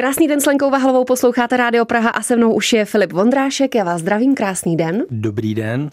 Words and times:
Krásný 0.00 0.28
den 0.28 0.40
s 0.40 0.46
Lenkou 0.46 0.70
Vahlovou 0.70 1.04
posloucháte 1.04 1.56
Rádio 1.56 1.84
Praha 1.84 2.08
a 2.10 2.22
se 2.22 2.36
mnou 2.36 2.54
už 2.54 2.72
je 2.72 2.84
Filip 2.84 3.12
Vondrášek. 3.12 3.74
Já 3.74 3.84
vás 3.84 4.00
zdravím, 4.00 4.34
krásný 4.34 4.76
den. 4.76 5.04
Dobrý 5.10 5.54
den. 5.54 5.90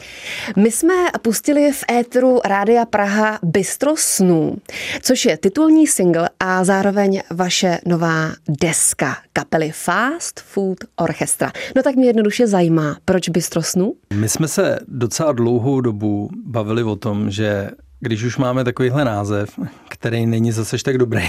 My 0.56 0.72
jsme 0.72 0.94
pustili 1.22 1.72
v 1.72 1.84
éteru 1.92 2.40
Rádia 2.46 2.86
Praha 2.86 3.40
Bystro 3.44 3.92
snů, 3.96 4.56
což 5.02 5.26
je 5.26 5.38
titulní 5.38 5.88
single 5.88 6.30
a 6.40 6.64
zároveň 6.64 7.22
vaše 7.32 7.80
nová 7.86 8.32
deska 8.62 9.18
kapely 9.34 9.72
Fast 9.72 10.40
Food 10.40 10.78
Orchestra. 10.96 11.52
No 11.76 11.84
tak 11.84 11.96
mě 11.96 12.06
jednoduše 12.06 12.48
zajímá, 12.48 12.98
proč 13.06 13.30
Bystro 13.30 13.64
snů? 13.64 13.94
My 14.14 14.30
jsme 14.30 14.48
se 14.48 14.80
docela 14.88 15.32
dlouhou 15.32 15.82
dobu 15.82 16.30
bavili 16.46 16.84
o 16.84 16.96
tom, 16.96 17.32
že 17.32 17.70
když 18.00 18.24
už 18.24 18.38
máme 18.38 18.64
takovýhle 18.64 19.06
název, 19.06 19.60
který 19.90 20.26
není 20.26 20.52
zase 20.52 20.78
tak 20.84 20.98
dobrý, 20.98 21.24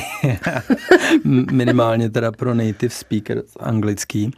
minimálně 1.53 2.11
teda 2.11 2.32
pro 2.32 2.55
native 2.55 2.91
speaker 2.91 3.43
anglický, 3.61 4.30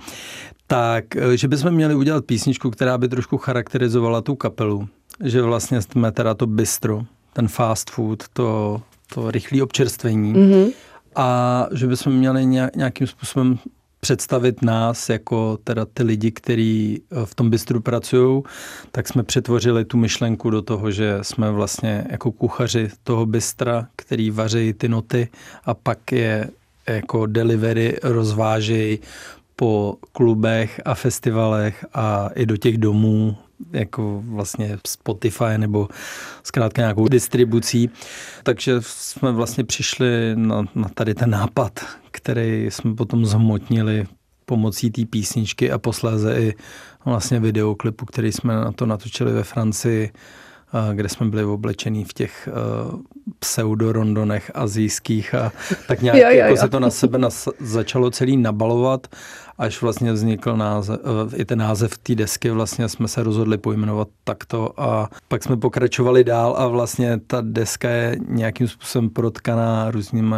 tak 0.66 1.16
eh, 1.16 1.37
že 1.37 1.48
bychom 1.48 1.70
měli 1.70 1.95
udělat 1.95 2.25
písničku, 2.25 2.70
která 2.70 2.98
by 2.98 3.09
trošku 3.09 3.39
charakterizovala 3.39 4.20
tu 4.20 4.34
kapelu. 4.34 4.89
Že 5.25 5.43
vlastně 5.43 5.83
jsme 5.83 6.12
teda 6.12 6.34
to 6.34 6.47
bistro, 6.47 7.03
ten 7.33 7.48
fast 7.48 7.91
food, 7.91 8.25
to, 8.33 8.83
to 9.15 9.31
rychlé 9.31 9.62
občerstvení. 9.62 10.34
Mm-hmm. 10.34 10.73
A 11.17 11.67
že 11.73 11.87
bychom 11.87 12.12
měli 12.12 12.47
nějakým 12.77 13.06
způsobem 13.06 13.59
představit 14.01 14.63
nás 14.63 15.09
jako 15.09 15.59
teda 15.65 15.85
ty 15.85 16.03
lidi, 16.03 16.31
kteří 16.31 17.03
eh, 17.11 17.27
v 17.27 17.35
tom 17.35 17.51
bistru 17.51 17.81
pracují, 17.81 18.43
tak 18.93 19.09
jsme 19.09 19.23
přetvořili 19.23 19.85
tu 19.85 19.97
myšlenku 19.97 20.51
do 20.51 20.63
toho, 20.63 20.91
že 20.91 21.19
jsme 21.23 21.51
vlastně 21.51 22.07
jako 22.11 22.33
kuchaři 22.33 22.89
toho 23.03 23.27
bistra, 23.27 23.87
který 23.97 24.31
vaří 24.31 24.73
ty 24.73 24.89
noty 24.89 25.29
a 25.65 25.75
pak 25.75 26.13
je 26.13 26.51
jako 26.87 27.27
delivery 27.27 27.97
rozvážejí 28.03 28.99
po 29.57 29.97
klubech 30.12 30.81
a 30.85 30.95
festivalech 30.95 31.85
a 31.95 32.31
i 32.35 32.47
do 32.47 32.57
těch 32.57 32.79
domů, 32.79 33.37
jako 33.72 34.22
vlastně 34.27 34.78
Spotify 34.86 35.58
nebo 35.58 35.89
zkrátka 36.42 36.83
nějakou 36.83 37.08
distribucí. 37.08 37.91
Takže 38.42 38.75
jsme 38.80 39.33
vlastně 39.33 39.64
přišli 39.64 40.33
na, 40.34 40.64
na 40.75 40.89
tady 40.89 41.14
ten 41.14 41.30
nápad, 41.30 41.80
který 42.11 42.67
jsme 42.70 42.94
potom 42.94 43.27
zhmotnili 43.27 44.06
pomocí 44.44 44.91
té 44.91 45.05
písničky 45.06 45.72
a 45.72 45.78
posléze 45.78 46.41
i 46.41 46.55
vlastně 47.05 47.41
videoklipu, 47.41 48.06
který 48.06 48.33
jsme 48.33 48.55
na 48.55 48.72
to 48.72 48.86
natočili 48.86 49.33
ve 49.33 49.42
Francii, 49.42 50.12
kde 50.95 51.09
jsme 51.09 51.27
byli 51.27 51.45
oblečení 51.45 52.05
v 52.05 52.13
těch 52.13 52.49
pseudorondonech 53.39 54.51
azijských 54.55 55.35
a 55.35 55.53
tak 55.89 56.03
nějak 56.03 56.19
jo, 56.19 56.25
jo, 56.25 56.37
jako 56.37 56.51
jo. 56.51 56.57
se 56.57 56.69
to 56.69 56.81
na 56.81 56.91
sebe 56.91 57.19
nas, 57.19 57.49
začalo 57.61 58.11
celý 58.11 58.37
nabalovat 58.37 59.07
až 59.59 59.83
vlastně 59.83 60.13
vznikl 60.13 60.57
název, 60.57 61.01
eh, 61.33 61.37
i 61.37 61.45
ten 61.45 61.59
název 61.59 61.98
té 61.98 62.15
desky, 62.15 62.51
vlastně 62.51 62.89
jsme 62.89 63.09
se 63.09 63.23
rozhodli 63.23 63.59
pojmenovat 63.59 64.09
takto 64.25 64.81
a 64.81 65.09
pak 65.29 65.43
jsme 65.43 65.57
pokračovali 65.57 66.25
dál 66.25 66.55
a 66.59 66.69
vlastně 66.69 67.21
ta 67.27 67.41
deska 67.41 67.89
je 67.89 68.17
nějakým 68.29 68.69
způsobem 68.69 69.11
protkaná 69.11 69.91
různými 69.91 70.37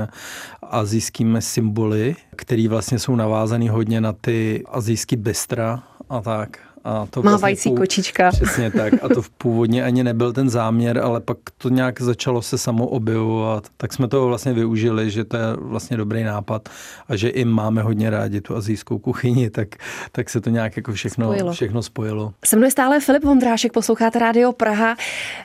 azijskými 0.62 1.42
symboly, 1.42 2.16
které 2.36 2.68
vlastně 2.68 2.98
jsou 2.98 3.16
navázané 3.16 3.70
hodně 3.70 4.00
na 4.00 4.12
ty 4.12 4.64
azijský 4.68 5.16
bistra 5.16 5.82
a 6.08 6.20
tak. 6.20 6.58
A 6.84 7.06
to 7.10 7.22
Mávající 7.22 7.68
vlastně 7.68 7.82
kočička. 7.82 8.30
Přesně 8.32 8.70
tak. 8.70 8.94
A 9.02 9.08
to 9.08 9.22
v 9.22 9.30
původně 9.30 9.84
ani 9.84 10.04
nebyl 10.04 10.32
ten 10.32 10.50
záměr, 10.50 10.98
ale 10.98 11.20
pak 11.20 11.38
to 11.58 11.68
nějak 11.68 12.00
začalo 12.00 12.42
se 12.42 12.58
samo 12.58 12.86
objevovat. 12.86 13.66
Tak 13.76 13.92
jsme 13.92 14.08
to 14.08 14.26
vlastně 14.26 14.52
využili, 14.52 15.10
že 15.10 15.24
to 15.24 15.36
je 15.36 15.42
vlastně 15.56 15.96
dobrý 15.96 16.22
nápad 16.22 16.68
a 17.08 17.16
že 17.16 17.28
i 17.28 17.44
máme 17.44 17.82
hodně 17.82 18.10
rádi 18.10 18.40
tu 18.40 18.56
azijskou 18.56 18.98
kuchyni, 18.98 19.50
tak, 19.50 19.68
tak 20.12 20.30
se 20.30 20.40
to 20.40 20.50
nějak 20.50 20.76
jako 20.76 20.92
všechno 20.92 21.26
spojilo. 21.26 21.52
všechno 21.52 21.82
spojilo. 21.82 22.32
Se 22.44 22.56
mnou 22.56 22.64
je 22.64 22.70
stále 22.70 23.00
Filip 23.00 23.24
Vondrášek, 23.24 23.72
posloucháte 23.72 24.18
Rádio 24.18 24.52
Praha. 24.52 24.96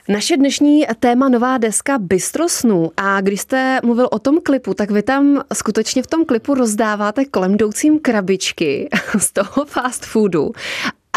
Naše 0.09 0.37
dnešní 0.37 0.85
téma 0.99 1.29
nová 1.29 1.57
deska 1.57 1.97
Bystro 1.97 2.49
snů. 2.49 2.91
A 2.97 3.21
když 3.21 3.41
jste 3.41 3.79
mluvil 3.83 4.07
o 4.11 4.19
tom 4.19 4.37
klipu, 4.43 4.73
tak 4.73 4.91
vy 4.91 5.03
tam 5.03 5.41
skutečně 5.53 6.03
v 6.03 6.07
tom 6.07 6.25
klipu 6.25 6.53
rozdáváte 6.53 7.25
kolem 7.25 7.53
jdoucím 7.53 7.99
krabičky 7.99 8.89
z 9.17 9.31
toho 9.31 9.65
fast 9.65 10.05
foodu. 10.05 10.51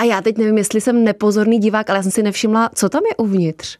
A 0.00 0.04
já 0.04 0.22
teď 0.22 0.38
nevím, 0.38 0.58
jestli 0.58 0.80
jsem 0.80 1.04
nepozorný 1.04 1.58
divák, 1.58 1.90
ale 1.90 1.98
já 1.98 2.02
jsem 2.02 2.12
si 2.12 2.22
nevšimla, 2.22 2.70
co 2.74 2.88
tam 2.88 3.02
je 3.10 3.16
uvnitř. 3.16 3.78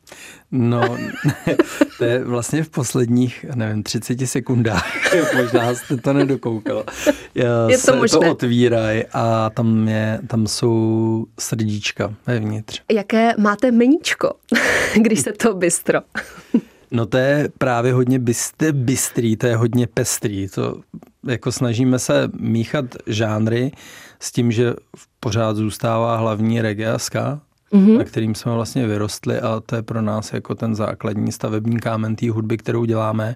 No, 0.50 0.98
to 1.98 2.04
je 2.04 2.25
vlastně 2.25 2.62
v 2.62 2.70
posledních, 2.70 3.47
nevím, 3.54 3.82
30 3.82 4.26
sekundách. 4.26 4.86
Možná 5.36 5.75
jste 5.75 5.97
to 5.97 6.12
nedokoukal. 6.12 6.84
Je 7.69 7.78
to 7.78 7.97
možné. 7.97 8.19
to 8.19 8.31
otvírají 8.31 9.04
a 9.12 9.50
tam, 9.50 9.88
je, 9.88 10.20
tam 10.26 10.47
jsou 10.47 11.26
srdíčka 11.38 12.14
vevnitř. 12.26 12.82
Jaké 12.92 13.34
máte 13.38 13.70
meníčko, 13.70 14.32
když 14.94 15.20
se 15.20 15.32
to 15.32 15.54
bystro? 15.54 16.00
No 16.91 17.06
to 17.06 17.16
je 17.16 17.48
právě 17.58 17.92
hodně 17.92 18.19
byste, 18.19 18.72
bystrý, 18.72 19.37
to 19.37 19.47
je 19.47 19.56
hodně 19.56 19.87
pestrý. 19.87 20.48
To 20.48 20.81
jako 21.26 21.52
snažíme 21.52 21.98
se 21.98 22.28
míchat 22.38 22.84
žánry 23.06 23.72
s 24.20 24.32
tím, 24.32 24.53
že 24.53 24.75
pořád 25.20 25.56
zůstává 25.56 26.16
hlavní 26.16 26.60
reggae 26.60 26.92
a 26.92 26.98
ska, 26.98 27.41
mm-hmm. 27.72 27.98
na 27.98 28.04
kterým 28.04 28.34
jsme 28.34 28.53
vlastně 28.53 28.86
vyrostli 28.86 29.41
a 29.41 29.60
to 29.66 29.76
je 29.76 29.82
pro 29.82 30.03
nás 30.03 30.32
jako 30.32 30.54
ten 30.54 30.75
základní 30.75 31.32
stavební 31.32 31.81
kámen 31.81 32.16
té 32.16 32.31
hudby, 32.31 32.56
kterou 32.56 32.84
děláme 32.84 33.34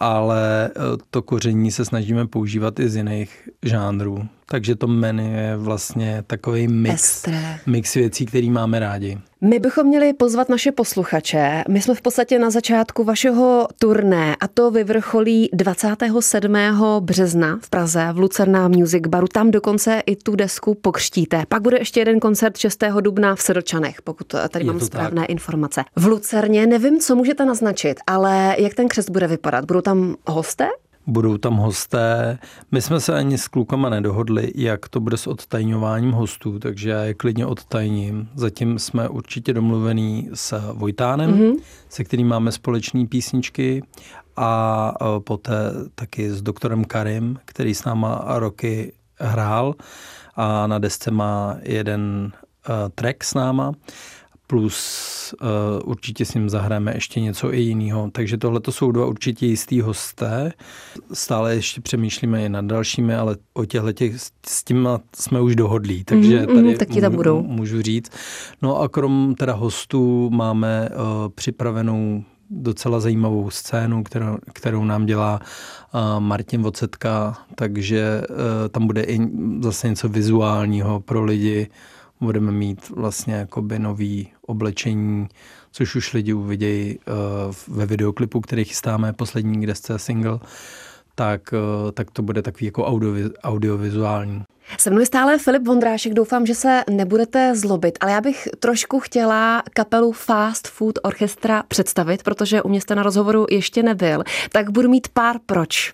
ale 0.00 0.66
e, 0.66 0.70
to 1.10 1.22
koření 1.22 1.70
se 1.72 1.84
snažíme 1.84 2.26
používat 2.26 2.80
i 2.80 2.88
z 2.88 2.96
jiných 2.96 3.48
žánrů. 3.62 4.28
Takže 4.46 4.76
to 4.76 4.86
menu 4.86 5.34
je 5.34 5.56
vlastně 5.56 6.24
takový 6.26 6.68
mix, 6.68 7.26
mix 7.66 7.94
věcí, 7.94 8.26
který 8.26 8.50
máme 8.50 8.78
rádi. 8.78 9.18
My 9.42 9.58
bychom 9.58 9.86
měli 9.86 10.12
pozvat 10.12 10.48
naše 10.48 10.72
posluchače. 10.72 11.64
My 11.68 11.82
jsme 11.82 11.94
v 11.94 12.02
podstatě 12.02 12.38
na 12.38 12.50
začátku 12.50 13.04
vašeho 13.04 13.68
turné 13.78 14.36
a 14.40 14.48
to 14.48 14.70
vyvrcholí 14.70 15.48
27. 15.52 16.56
března 17.00 17.58
v 17.62 17.70
Praze 17.70 18.08
v 18.12 18.18
Lucerna 18.18 18.68
Music 18.68 19.06
Baru. 19.08 19.26
Tam 19.26 19.50
dokonce 19.50 20.02
i 20.06 20.16
tu 20.16 20.36
desku 20.36 20.74
pokřtíte. 20.74 21.44
Pak 21.48 21.62
bude 21.62 21.78
ještě 21.78 22.00
jeden 22.00 22.20
koncert 22.20 22.56
6. 22.56 22.84
dubna 23.00 23.34
v 23.34 23.42
Sedlčanech, 23.42 24.02
pokud 24.02 24.34
tady 24.48 24.64
mám 24.64 24.80
správné 24.80 25.20
tak. 25.20 25.30
informace. 25.30 25.84
V 25.96 26.06
Lucerně 26.06 26.66
nevím, 26.66 27.00
co 27.00 27.16
můžete 27.16 27.44
naznačit, 27.44 28.00
ale 28.06 28.56
jak 28.58 28.74
ten 28.74 28.88
křest 28.88 29.10
bude 29.10 29.26
vypadat? 29.26 29.64
Budou 29.64 29.80
tam 29.80 30.16
hosté? 30.26 30.68
Budou 31.10 31.36
tam 31.38 31.56
hosté. 31.56 32.38
My 32.70 32.82
jsme 32.82 33.00
se 33.00 33.14
ani 33.14 33.38
s 33.38 33.48
klukama 33.48 33.88
nedohodli, 33.88 34.52
jak 34.54 34.88
to 34.88 35.00
bude 35.00 35.16
s 35.16 35.26
odtajňováním 35.26 36.12
hostů, 36.12 36.58
takže 36.58 36.90
já 36.90 37.02
je 37.02 37.14
klidně 37.14 37.46
odtajním. 37.46 38.28
Zatím 38.34 38.78
jsme 38.78 39.08
určitě 39.08 39.52
domluvený 39.52 40.30
s 40.34 40.72
Vojtánem, 40.72 41.32
mm-hmm. 41.32 41.56
se 41.88 42.04
kterým 42.04 42.28
máme 42.28 42.52
společné 42.52 43.06
písničky 43.06 43.82
a 44.36 44.92
e, 45.00 45.20
poté 45.20 45.72
taky 45.94 46.30
s 46.30 46.42
doktorem 46.42 46.84
Karim, 46.84 47.38
který 47.44 47.74
s 47.74 47.84
náma 47.84 48.24
roky 48.26 48.92
hrál 49.20 49.74
a 50.36 50.66
na 50.66 50.78
desce 50.78 51.10
má 51.10 51.56
jeden 51.62 52.32
uh, 52.68 52.74
track 52.94 53.24
s 53.24 53.34
náma 53.34 53.72
plus 54.50 55.34
uh, 55.42 55.48
určitě 55.90 56.24
s 56.24 56.34
ním 56.34 56.48
zahrajeme 56.48 56.94
ještě 56.94 57.20
něco 57.20 57.54
i 57.54 57.60
jiného. 57.60 58.10
Takže 58.12 58.38
tohle 58.38 58.60
to 58.60 58.72
jsou 58.72 58.92
dva 58.92 59.06
určitě 59.06 59.46
jistý 59.46 59.80
hosté. 59.80 60.52
Stále 61.12 61.54
ještě 61.54 61.80
přemýšlíme 61.80 62.44
i 62.44 62.48
nad 62.48 62.64
dalšími, 62.64 63.14
ale 63.14 63.36
o 63.54 63.64
těchto 63.64 63.92
těch, 63.92 64.14
s 64.46 64.64
tím 64.64 64.88
jsme 65.16 65.40
už 65.40 65.56
dohodlí, 65.56 66.04
takže 66.04 66.40
mm, 66.40 66.46
tady 66.46 66.76
taky 66.76 67.00
tam 67.00 67.16
budou. 67.16 67.42
můžu 67.42 67.82
říct. 67.82 68.12
No 68.62 68.80
a 68.80 68.88
krom 68.88 69.34
teda 69.38 69.52
hostů 69.52 70.30
máme 70.30 70.88
uh, 70.90 71.28
připravenou 71.28 72.24
docela 72.50 73.00
zajímavou 73.00 73.50
scénu, 73.50 74.02
kterou, 74.02 74.38
kterou 74.52 74.84
nám 74.84 75.06
dělá 75.06 75.40
uh, 75.94 76.00
Martin 76.20 76.62
Vocetka, 76.62 77.38
takže 77.54 78.22
uh, 78.30 78.36
tam 78.70 78.86
bude 78.86 79.02
i 79.02 79.18
zase 79.62 79.88
něco 79.88 80.08
vizuálního 80.08 81.00
pro 81.00 81.24
lidi, 81.24 81.68
budeme 82.20 82.52
mít 82.52 82.88
vlastně 82.88 83.34
jakoby 83.34 83.78
nový 83.78 84.32
oblečení, 84.46 85.28
což 85.72 85.94
už 85.94 86.12
lidi 86.12 86.32
uvidějí 86.32 86.98
uh, 86.98 87.76
ve 87.76 87.86
videoklipu, 87.86 88.40
který 88.40 88.64
chystáme, 88.64 89.12
poslední 89.12 89.60
kde 89.60 89.74
jste 89.74 89.98
single, 89.98 90.38
tak, 91.14 91.40
uh, 91.52 91.90
tak 91.90 92.10
to 92.10 92.22
bude 92.22 92.42
takový 92.42 92.66
jako 92.66 92.86
audio, 92.86 93.30
audiovizuální. 93.42 94.42
Se 94.78 94.90
mnou 94.90 95.00
je 95.00 95.06
stále 95.06 95.38
Filip 95.38 95.66
Vondrášek, 95.66 96.14
doufám, 96.14 96.46
že 96.46 96.54
se 96.54 96.84
nebudete 96.90 97.54
zlobit, 97.56 97.98
ale 98.00 98.12
já 98.12 98.20
bych 98.20 98.48
trošku 98.58 99.00
chtěla 99.00 99.62
kapelu 99.74 100.12
Fast 100.12 100.68
Food 100.68 100.98
Orchestra 101.02 101.62
představit, 101.68 102.22
protože 102.22 102.62
u 102.62 102.68
mě 102.68 102.80
jste 102.80 102.94
na 102.94 103.02
rozhovoru 103.02 103.46
ještě 103.50 103.82
nebyl, 103.82 104.24
tak 104.52 104.70
budu 104.70 104.88
mít 104.88 105.08
pár 105.08 105.36
proč. 105.46 105.92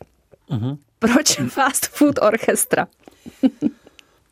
Uh-huh. 0.51 0.79
Proč 0.99 1.41
Fast 1.49 1.87
Food 1.87 2.19
Orchestra? 2.23 2.87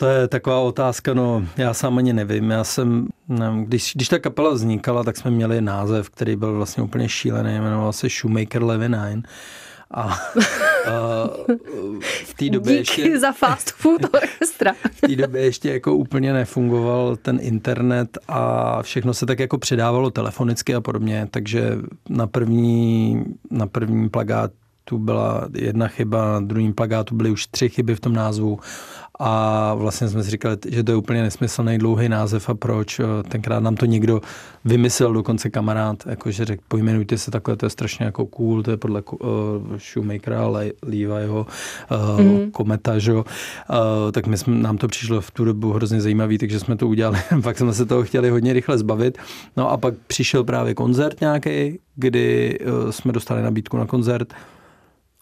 To 0.04 0.10
je 0.10 0.28
taková 0.28 0.60
otázka, 0.60 1.14
no 1.14 1.46
já 1.56 1.74
sám 1.74 1.98
ani 1.98 2.12
nevím. 2.12 2.50
Já 2.50 2.64
jsem, 2.64 3.08
nevím, 3.28 3.64
když, 3.64 3.92
když 3.94 4.08
ta 4.08 4.18
kapela 4.18 4.50
vznikala, 4.50 5.04
tak 5.04 5.16
jsme 5.16 5.30
měli 5.30 5.60
název, 5.60 6.10
který 6.10 6.36
byl 6.36 6.56
vlastně 6.56 6.82
úplně 6.82 7.08
šílený, 7.08 7.60
jmenoval 7.60 7.92
se 7.92 8.08
Shoemaker 8.08 8.62
Levy 8.62 8.88
Nine. 8.88 9.22
A, 9.90 10.02
a 10.02 10.18
v 12.24 12.34
té 12.34 12.48
době 12.50 12.78
Díky 12.78 13.00
ještě... 13.00 13.18
za 13.18 13.32
fast 13.32 13.70
food 13.70 14.14
orchestra. 14.14 14.72
v 14.92 15.00
té 15.00 15.16
době 15.16 15.42
ještě 15.42 15.72
jako 15.72 15.94
úplně 15.94 16.32
nefungoval 16.32 17.16
ten 17.16 17.38
internet 17.42 18.18
a 18.28 18.82
všechno 18.82 19.14
se 19.14 19.26
tak 19.26 19.38
jako 19.38 19.58
předávalo 19.58 20.10
telefonicky 20.10 20.74
a 20.74 20.80
podobně, 20.80 21.28
takže 21.30 21.78
na 22.08 22.26
první, 22.26 23.24
na 23.50 23.66
první 23.66 24.08
plagátu 24.08 24.98
byla 24.98 25.48
jedna 25.54 25.88
chyba, 25.88 26.32
na 26.32 26.40
druhém 26.40 26.72
plagátu 26.72 27.14
byly 27.14 27.30
už 27.30 27.46
tři 27.46 27.68
chyby 27.68 27.94
v 27.94 28.00
tom 28.00 28.12
názvu 28.12 28.58
a 29.18 29.74
vlastně 29.74 30.08
jsme 30.08 30.24
si 30.24 30.30
říkali, 30.30 30.56
že 30.68 30.84
to 30.84 30.92
je 30.92 30.96
úplně 30.96 31.22
nesmyslný 31.22 31.78
dlouhý 31.78 32.08
název 32.08 32.48
a 32.48 32.54
proč. 32.54 33.00
Tenkrát 33.28 33.62
nám 33.62 33.74
to 33.74 33.86
někdo 33.86 34.20
vymyslel, 34.64 35.12
dokonce 35.12 35.50
kamarád, 35.50 36.06
jakože 36.06 36.44
řekl, 36.44 36.62
pojmenujte 36.68 37.18
se 37.18 37.30
takhle, 37.30 37.56
to 37.56 37.66
je 37.66 37.70
strašně 37.70 38.04
jako 38.04 38.26
cool, 38.26 38.62
to 38.62 38.70
je 38.70 38.76
podle 38.76 39.02
uh, 39.02 39.28
Shoemakera, 39.92 40.46
Leviho, 40.82 41.46
uh, 42.16 42.20
mm. 42.20 42.50
Kometa, 42.50 42.98
že? 42.98 43.12
Uh, 43.14 43.22
tak 44.12 44.26
my 44.26 44.38
jsme, 44.38 44.54
nám 44.56 44.78
to 44.78 44.88
přišlo 44.88 45.20
v 45.20 45.30
tu 45.30 45.44
dobu 45.44 45.72
hrozně 45.72 46.00
zajímavý, 46.00 46.38
takže 46.38 46.60
jsme 46.60 46.76
to 46.76 46.88
udělali. 46.88 47.18
pak 47.42 47.58
jsme 47.58 47.72
se 47.72 47.86
toho 47.86 48.02
chtěli 48.02 48.30
hodně 48.30 48.52
rychle 48.52 48.78
zbavit. 48.78 49.18
No 49.56 49.70
a 49.70 49.76
pak 49.76 49.94
přišel 50.06 50.44
právě 50.44 50.74
koncert 50.74 51.20
nějaký, 51.20 51.78
kdy 51.96 52.58
uh, 52.58 52.90
jsme 52.90 53.12
dostali 53.12 53.42
nabídku 53.42 53.76
na 53.76 53.86
koncert 53.86 54.34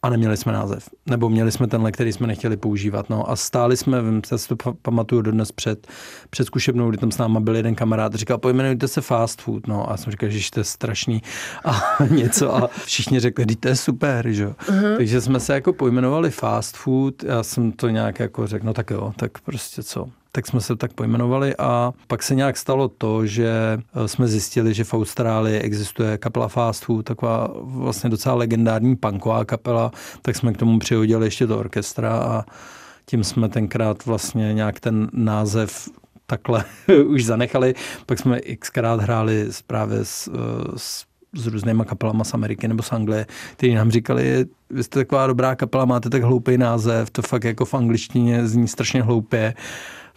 a 0.03 0.11
neměli 0.11 0.37
jsme 0.37 0.53
název. 0.53 0.89
Nebo 1.07 1.29
měli 1.29 1.53
jsme 1.53 1.67
tenhle, 1.67 1.93
který 1.93 2.13
jsme 2.13 2.27
nechtěli 2.27 2.57
používat. 2.57 3.11
No 3.11 3.31
a 3.31 3.37
stáli 3.37 3.77
jsme, 3.77 4.03
já 4.33 4.39
si 4.39 4.49
to 4.49 4.57
pamatuju 4.83 5.23
dodnes 5.23 5.53
před, 5.53 5.87
před 6.31 6.45
zkušebnou, 6.45 6.91
kdy 6.91 6.99
tam 6.99 7.13
s 7.13 7.19
náma 7.19 7.41
byl 7.41 7.57
jeden 7.57 7.75
kamarád, 7.75 8.15
říkal, 8.15 8.39
pojmenujte 8.39 8.89
se 8.89 9.01
fast 9.01 9.43
food. 9.43 9.67
No 9.67 9.89
a 9.89 9.91
já 9.91 9.97
jsem 9.97 10.11
říkal, 10.11 10.31
že 10.31 10.51
to 10.51 10.61
je 10.61 10.65
strašný 10.65 11.23
a 11.65 11.83
něco 12.11 12.55
a 12.55 12.71
všichni 12.85 13.21
řekli, 13.21 13.47
že 13.49 13.57
to 13.57 13.69
je 13.69 13.77
super, 13.77 14.29
že? 14.31 14.47
Uh-huh. 14.47 14.97
Takže 14.97 15.21
jsme 15.21 15.41
se 15.41 15.55
jako 15.55 15.73
pojmenovali 15.73 16.31
fast 16.31 16.77
food, 16.77 17.25
já 17.25 17.43
jsem 17.43 17.73
to 17.73 17.89
nějak 17.89 18.21
jako 18.21 18.47
řekl, 18.47 18.67
no 18.67 18.75
tak 18.75 18.91
jo, 18.91 19.13
tak 19.17 19.39
prostě 19.39 19.83
co 19.83 20.09
tak 20.33 20.47
jsme 20.47 20.61
se 20.61 20.77
tak 20.77 20.93
pojmenovali 20.93 21.57
a 21.57 21.93
pak 22.07 22.23
se 22.23 22.35
nějak 22.35 22.57
stalo 22.57 22.89
to, 22.89 23.27
že 23.27 23.79
eh, 23.95 24.09
jsme 24.09 24.29
zjistili, 24.29 24.75
že 24.75 24.85
v 24.85 24.95
Austrálii 24.95 25.59
existuje 25.59 26.19
kapela 26.19 26.49
Fast 26.49 26.85
Food, 26.85 27.05
taková 27.05 27.49
vlastně 27.61 28.11
docela 28.11 28.35
legendární 28.35 28.97
punková 28.97 29.45
kapela, 29.45 29.91
tak 30.23 30.37
jsme 30.37 30.53
k 30.53 30.57
tomu 30.57 30.79
přihodili 30.79 31.27
ještě 31.27 31.47
do 31.47 31.59
orchestra 31.59 32.19
a 32.19 32.45
tím 33.07 33.25
jsme 33.25 33.49
tenkrát 33.49 34.07
vlastně 34.07 34.55
nějak 34.55 34.81
ten 34.81 35.09
název 35.13 35.89
takhle 36.27 36.65
už 37.07 37.25
zanechali. 37.25 37.75
Pak 38.07 38.19
jsme 38.19 38.41
xkrát 38.41 39.01
hráli 39.01 39.49
právě 39.67 40.05
s, 40.05 40.29
eh, 40.29 40.73
s 40.77 41.05
s 41.37 41.47
různýma 41.47 41.85
kapelama 41.85 42.25
z 42.25 42.35
Ameriky 42.35 42.69
nebo 42.69 42.83
z 42.83 42.93
Anglie, 42.93 43.27
kteří 43.53 43.75
nám 43.75 43.91
říkali, 43.91 44.47
vy 44.71 44.85
jste 44.85 44.99
taková 44.99 45.27
dobrá 45.27 45.55
kapela, 45.55 45.85
máte 45.85 46.11
tak 46.11 46.23
hloupý 46.23 46.59
název, 46.59 47.11
to 47.11 47.23
fakt 47.23 47.45
jako 47.45 47.65
v 47.65 47.75
angličtině 47.75 48.47
zní 48.47 48.69
strašně 48.69 49.03
hloupě 49.03 49.55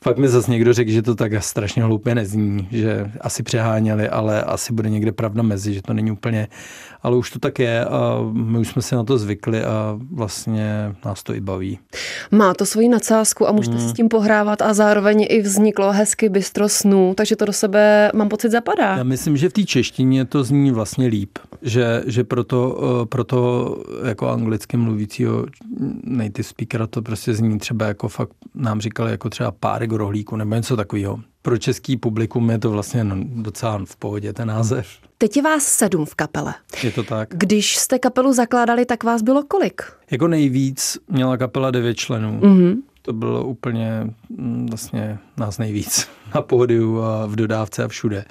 pak 0.06 0.18
mi 0.18 0.28
zase 0.28 0.52
někdo 0.52 0.74
řekl, 0.74 0.92
že 0.92 1.02
to 1.02 1.16
tak 1.16 1.44
strašně 1.44 1.84
hloupě 1.84 2.16
nezní, 2.16 2.68
že 2.72 3.12
asi 3.22 3.44
přeháněli, 3.44 4.10
ale 4.10 4.44
asi 4.44 4.74
bude 4.74 4.90
někde 4.90 5.12
pravda 5.12 5.44
mezi, 5.44 5.74
že 5.74 5.81
to 5.81 5.94
není 5.94 6.12
úplně, 6.12 6.48
ale 7.04 7.16
už 7.16 7.31
to 7.31 7.40
tak 7.40 7.60
je 7.60 7.86
a 7.86 8.19
my 8.31 8.60
už 8.60 8.68
jsme 8.68 8.81
si 8.81 8.96
na 8.96 9.04
to 9.04 9.18
zvykli 9.18 9.63
a 9.63 10.00
vlastně 10.12 10.96
nás 11.06 11.24
to 11.24 11.36
i 11.36 11.40
baví. 11.40 11.80
Má 12.31 12.54
to 12.54 12.66
svoji 12.66 12.90
nadsázku 12.90 13.48
a 13.48 13.52
můžete 13.52 13.78
hmm. 13.78 13.90
s 13.90 13.94
tím 13.94 14.10
pohrávat 14.10 14.62
a 14.62 14.74
zároveň 14.74 15.25
i 15.30 15.42
vzniklo 15.42 15.92
hezky 15.92 16.30
bystro 16.30 16.69
snů, 16.69 17.13
takže 17.18 17.36
to 17.36 17.46
do 17.46 17.54
sebe, 17.54 18.12
mám 18.13 18.30
pocit, 18.30 18.51
zapadá. 18.51 18.98
Já 18.98 19.04
myslím, 19.04 19.38
že 19.38 19.50
v 19.50 19.54
té 19.54 19.63
češtině 19.63 20.25
to 20.25 20.44
zní 20.44 20.72
vlastně 20.72 21.08
líp, 21.08 21.38
že, 21.62 22.04
že 22.06 22.24
proto, 22.24 22.78
eh, 23.01 23.06
proto 23.06 23.75
jako 24.06 24.30
anglicky 24.30 24.78
mluvícího 24.78 25.46
native 26.04 26.44
speakera 26.44 26.88
to 26.88 27.01
prostě 27.01 27.34
zní 27.34 27.60
třeba 27.60 27.86
jako 27.86 28.08
fakt 28.08 28.31
nám 28.56 28.81
říkali 28.81 29.12
jako 29.12 29.30
třeba 29.30 29.51
párek 29.51 29.94
rohlíku 29.97 30.36
nebo 30.36 30.56
něco 30.56 30.75
takového. 30.75 31.19
Pro 31.42 31.57
český 31.57 31.97
publikum 31.97 32.50
je 32.50 32.59
to 32.59 32.71
vlastně 32.71 33.03
no, 33.03 33.15
docela 33.19 33.81
v 33.86 33.95
pohodě 33.95 34.33
ten 34.33 34.47
název. 34.47 34.88
Teď 35.18 35.38
je 35.38 35.44
vás 35.44 35.63
sedm 35.63 36.06
v 36.06 36.15
kapele. 36.15 36.53
Je 36.83 36.92
to 36.92 37.03
tak. 37.03 37.30
Když 37.31 37.77
jste 37.77 38.00
kapelu 38.00 38.33
zakládali, 38.33 38.86
tak 38.86 39.03
vás 39.03 39.21
bylo 39.21 39.44
kolik? 39.44 39.81
Jako 40.12 40.27
nejvíc 40.27 40.97
měla 41.07 41.38
kapela 41.38 41.71
devět 41.71 41.95
členů. 41.95 42.39
Mm-hmm. 42.39 42.75
To 43.01 43.13
bylo 43.13 43.45
úplně 43.45 44.13
mm, 44.30 44.68
vlastně 44.69 45.18
nás 45.38 45.57
nejvíc 45.57 46.07
na 46.36 46.41
pódiu 46.41 47.01
a 47.01 47.25
v 47.25 47.36
dodávce 47.36 47.83
a 47.83 47.88
všude. 47.88 48.25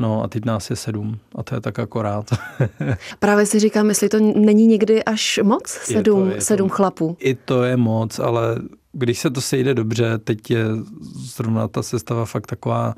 No 0.00 0.22
a 0.22 0.28
teď 0.28 0.44
nás 0.44 0.70
je 0.70 0.76
sedm 0.76 1.18
a 1.34 1.42
to 1.42 1.54
je 1.54 1.60
tak 1.60 1.78
akorát. 1.78 2.30
Právě 3.18 3.46
si 3.46 3.58
říkám, 3.58 3.88
jestli 3.88 4.08
to 4.08 4.18
není 4.20 4.66
někdy 4.66 5.04
až 5.04 5.40
moc, 5.42 5.68
sedm, 5.68 5.98
je 5.98 6.02
to, 6.02 6.36
je 6.36 6.40
sedm 6.40 6.68
to, 6.68 6.74
chlapů. 6.74 7.16
I 7.20 7.34
to 7.34 7.62
je 7.62 7.76
moc, 7.76 8.18
ale 8.18 8.56
když 8.92 9.18
se 9.18 9.30
to 9.30 9.40
sejde 9.40 9.74
dobře, 9.74 10.18
teď 10.18 10.50
je 10.50 10.64
zrovna 11.14 11.68
ta 11.68 11.82
sestava 11.82 12.24
fakt 12.24 12.46
taková 12.46 12.94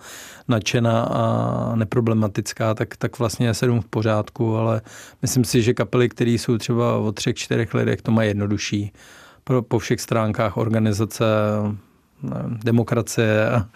nadšená 0.48 1.02
a 1.02 1.76
neproblematická, 1.76 2.74
tak, 2.74 2.96
tak 2.96 3.18
vlastně 3.18 3.46
je 3.46 3.54
sedm 3.54 3.80
v 3.80 3.86
pořádku, 3.86 4.56
ale 4.56 4.82
myslím 5.22 5.44
si, 5.44 5.62
že 5.62 5.74
kapely, 5.74 6.08
které 6.08 6.30
jsou 6.30 6.58
třeba 6.58 6.96
o 6.98 7.12
třech, 7.12 7.36
čtyřech 7.36 7.74
lidech, 7.74 8.02
to 8.02 8.12
mají 8.12 8.28
jednodušší. 8.28 8.92
Pro, 9.44 9.62
po 9.62 9.78
všech 9.78 10.00
stránkách 10.00 10.56
organizace, 10.56 11.24
demokracie 12.64 13.48
a, 13.48 13.66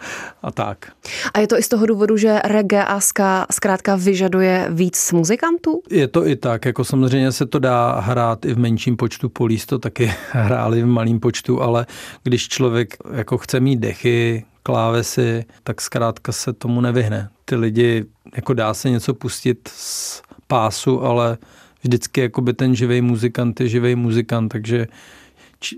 a 0.43 0.51
tak. 0.51 0.91
A 1.33 1.39
je 1.39 1.47
to 1.47 1.57
i 1.57 1.63
z 1.63 1.67
toho 1.67 1.85
důvodu, 1.85 2.17
že 2.17 2.39
reggae 2.43 2.85
a 2.85 2.99
ska 2.99 3.45
zkrátka 3.51 3.95
vyžaduje 3.95 4.67
víc 4.69 5.11
muzikantů? 5.11 5.81
Je 5.89 6.07
to 6.07 6.27
i 6.27 6.35
tak, 6.35 6.65
jako 6.65 6.83
samozřejmě 6.83 7.31
se 7.31 7.45
to 7.45 7.59
dá 7.59 7.99
hrát 7.99 8.45
i 8.45 8.53
v 8.53 8.59
menším 8.59 8.97
počtu, 8.97 9.29
polís 9.29 9.65
to 9.65 9.79
taky 9.79 10.13
hráli 10.31 10.83
v 10.83 10.85
malém 10.85 11.19
počtu, 11.19 11.61
ale 11.61 11.85
když 12.23 12.47
člověk 12.47 12.97
jako 13.13 13.37
chce 13.37 13.59
mít 13.59 13.79
dechy, 13.79 14.45
klávesy, 14.63 15.45
tak 15.63 15.81
zkrátka 15.81 16.31
se 16.31 16.53
tomu 16.53 16.81
nevyhne. 16.81 17.29
Ty 17.45 17.55
lidi, 17.55 18.05
jako 18.35 18.53
dá 18.53 18.73
se 18.73 18.89
něco 18.89 19.13
pustit 19.13 19.69
z 19.73 20.21
pásu, 20.47 21.03
ale 21.03 21.37
vždycky 21.83 22.21
jako 22.21 22.41
by 22.41 22.53
ten 22.53 22.75
živý 22.75 23.01
muzikant 23.01 23.59
je 23.59 23.67
živý 23.67 23.95
muzikant, 23.95 24.51
takže 24.51 24.87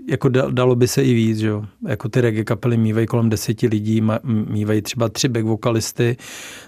jako 0.08 0.28
dalo 0.28 0.76
by 0.76 0.88
se 0.88 1.04
i 1.04 1.14
víc, 1.14 1.38
že 1.38 1.46
jo. 1.46 1.64
Jako 1.88 2.08
ty 2.08 2.20
reggae 2.20 2.44
kapely 2.44 2.76
mývají 2.76 3.06
kolem 3.06 3.30
deseti 3.30 3.66
lidí, 3.66 4.02
mývají 4.24 4.82
třeba 4.82 5.08
tři 5.08 5.28
back 5.28 5.44
vokalisty, 5.44 6.16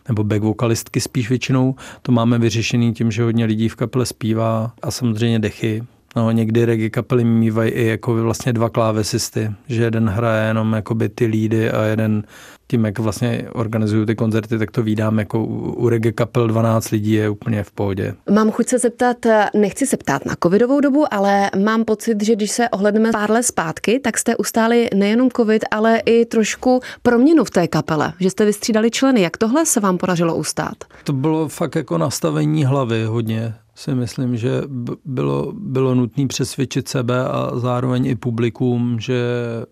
nebo 0.09 0.25
back 0.25 0.43
vokalistky 0.43 1.01
spíš 1.01 1.29
většinou. 1.29 1.75
To 2.03 2.13
máme 2.13 2.39
vyřešený 2.39 2.93
tím, 2.93 3.11
že 3.11 3.23
hodně 3.23 3.45
lidí 3.45 3.69
v 3.69 3.77
kapele 3.77 4.07
zpívá 4.07 4.73
a 4.83 4.91
samozřejmě 4.91 5.39
dechy. 5.39 5.83
No, 6.17 6.31
někdy 6.31 6.65
reggae 6.65 6.91
kapely 6.91 7.25
mývají 7.25 7.71
i 7.71 7.87
jako 7.87 8.15
vlastně 8.15 8.53
dva 8.53 8.69
klávesisty, 8.69 9.51
že 9.69 9.83
jeden 9.83 10.09
hraje 10.09 10.49
jenom 10.49 10.73
jakoby 10.73 11.09
ty 11.09 11.27
lídy 11.27 11.71
a 11.71 11.83
jeden 11.83 12.25
tím, 12.67 12.85
jak 12.85 12.99
vlastně 12.99 13.49
organizují 13.53 14.07
ty 14.07 14.15
koncerty, 14.15 14.59
tak 14.59 14.71
to 14.71 14.83
vídám 14.83 15.19
jako 15.19 15.45
u 15.45 15.89
reggae 15.89 16.13
kapel 16.13 16.49
12 16.49 16.91
lidí 16.91 17.13
je 17.13 17.29
úplně 17.29 17.63
v 17.63 17.71
pohodě. 17.71 18.15
Mám 18.31 18.51
chuť 18.51 18.69
se 18.69 18.79
zeptat, 18.79 19.17
nechci 19.55 19.87
se 19.87 19.97
ptát 19.97 20.27
na 20.27 20.35
covidovou 20.43 20.81
dobu, 20.81 21.15
ale 21.15 21.51
mám 21.65 21.85
pocit, 21.85 22.23
že 22.23 22.37
když 22.37 22.51
se 22.51 22.69
ohledneme 22.69 23.13
pár 23.13 23.31
let 23.31 23.43
zpátky, 23.43 24.01
tak 24.01 24.19
jste 24.19 24.37
ustáli 24.37 24.89
nejenom 24.95 25.31
covid, 25.37 25.65
ale 25.71 25.99
i 25.99 26.25
trošku 26.25 26.81
proměnu 27.03 27.45
v 27.45 27.51
té 27.51 27.69
kapele, 27.69 28.13
že 28.21 28.31
jste 28.31 28.45
vystřídali 28.45 28.91
členy. 28.91 29.21
Jak 29.21 29.37
tohle 29.37 29.67
se 29.67 29.81
vám 29.81 29.99
podařilo 29.99 30.37
ustát? 30.37 30.77
To 31.05 31.13
bylo 31.13 31.49
fakt 31.49 31.75
jako 31.75 31.99
nastavení 31.99 32.65
hlavy 32.65 33.05
hodně 33.05 33.55
si 33.75 33.95
myslím, 33.95 34.37
že 34.37 34.63
bylo, 35.05 35.53
bylo 35.57 35.95
nutné 35.95 36.27
přesvědčit 36.27 36.89
sebe 36.89 37.25
a 37.29 37.51
zároveň 37.59 38.07
i 38.07 38.15
publikum, 38.17 39.01
že 39.01 39.25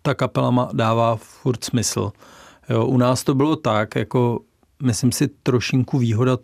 ta 0.03 0.15
kapela 0.15 0.51
má, 0.51 0.69
dává 0.73 1.17
furt 1.17 1.65
smysl. 1.65 2.13
Jo, 2.71 2.87
u 2.87 2.97
nás 2.97 3.25
to 3.25 3.35
bylo 3.35 3.57
tak, 3.57 3.97
jako 3.97 4.41
myslím 4.83 5.13
si 5.13 5.29
trošinku 5.29 5.99
výhoda, 5.99 6.39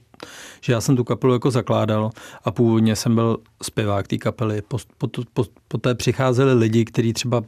že 0.61 0.73
já 0.73 0.81
jsem 0.81 0.97
tu 0.97 1.05
kapelu 1.05 1.33
jako 1.33 1.51
zakládal 1.51 2.11
a 2.45 2.51
původně 2.51 2.97
jsem 2.97 3.15
byl 3.15 3.39
zpěvák 3.63 4.09
té 4.09 4.17
kapely. 4.17 4.63
Poté 4.99 5.23
po, 5.35 5.45
po, 5.69 5.79
po 5.81 5.95
přicházeli 5.95 6.55
lidi, 6.55 6.85
kteří 6.85 7.13
třeba 7.13 7.43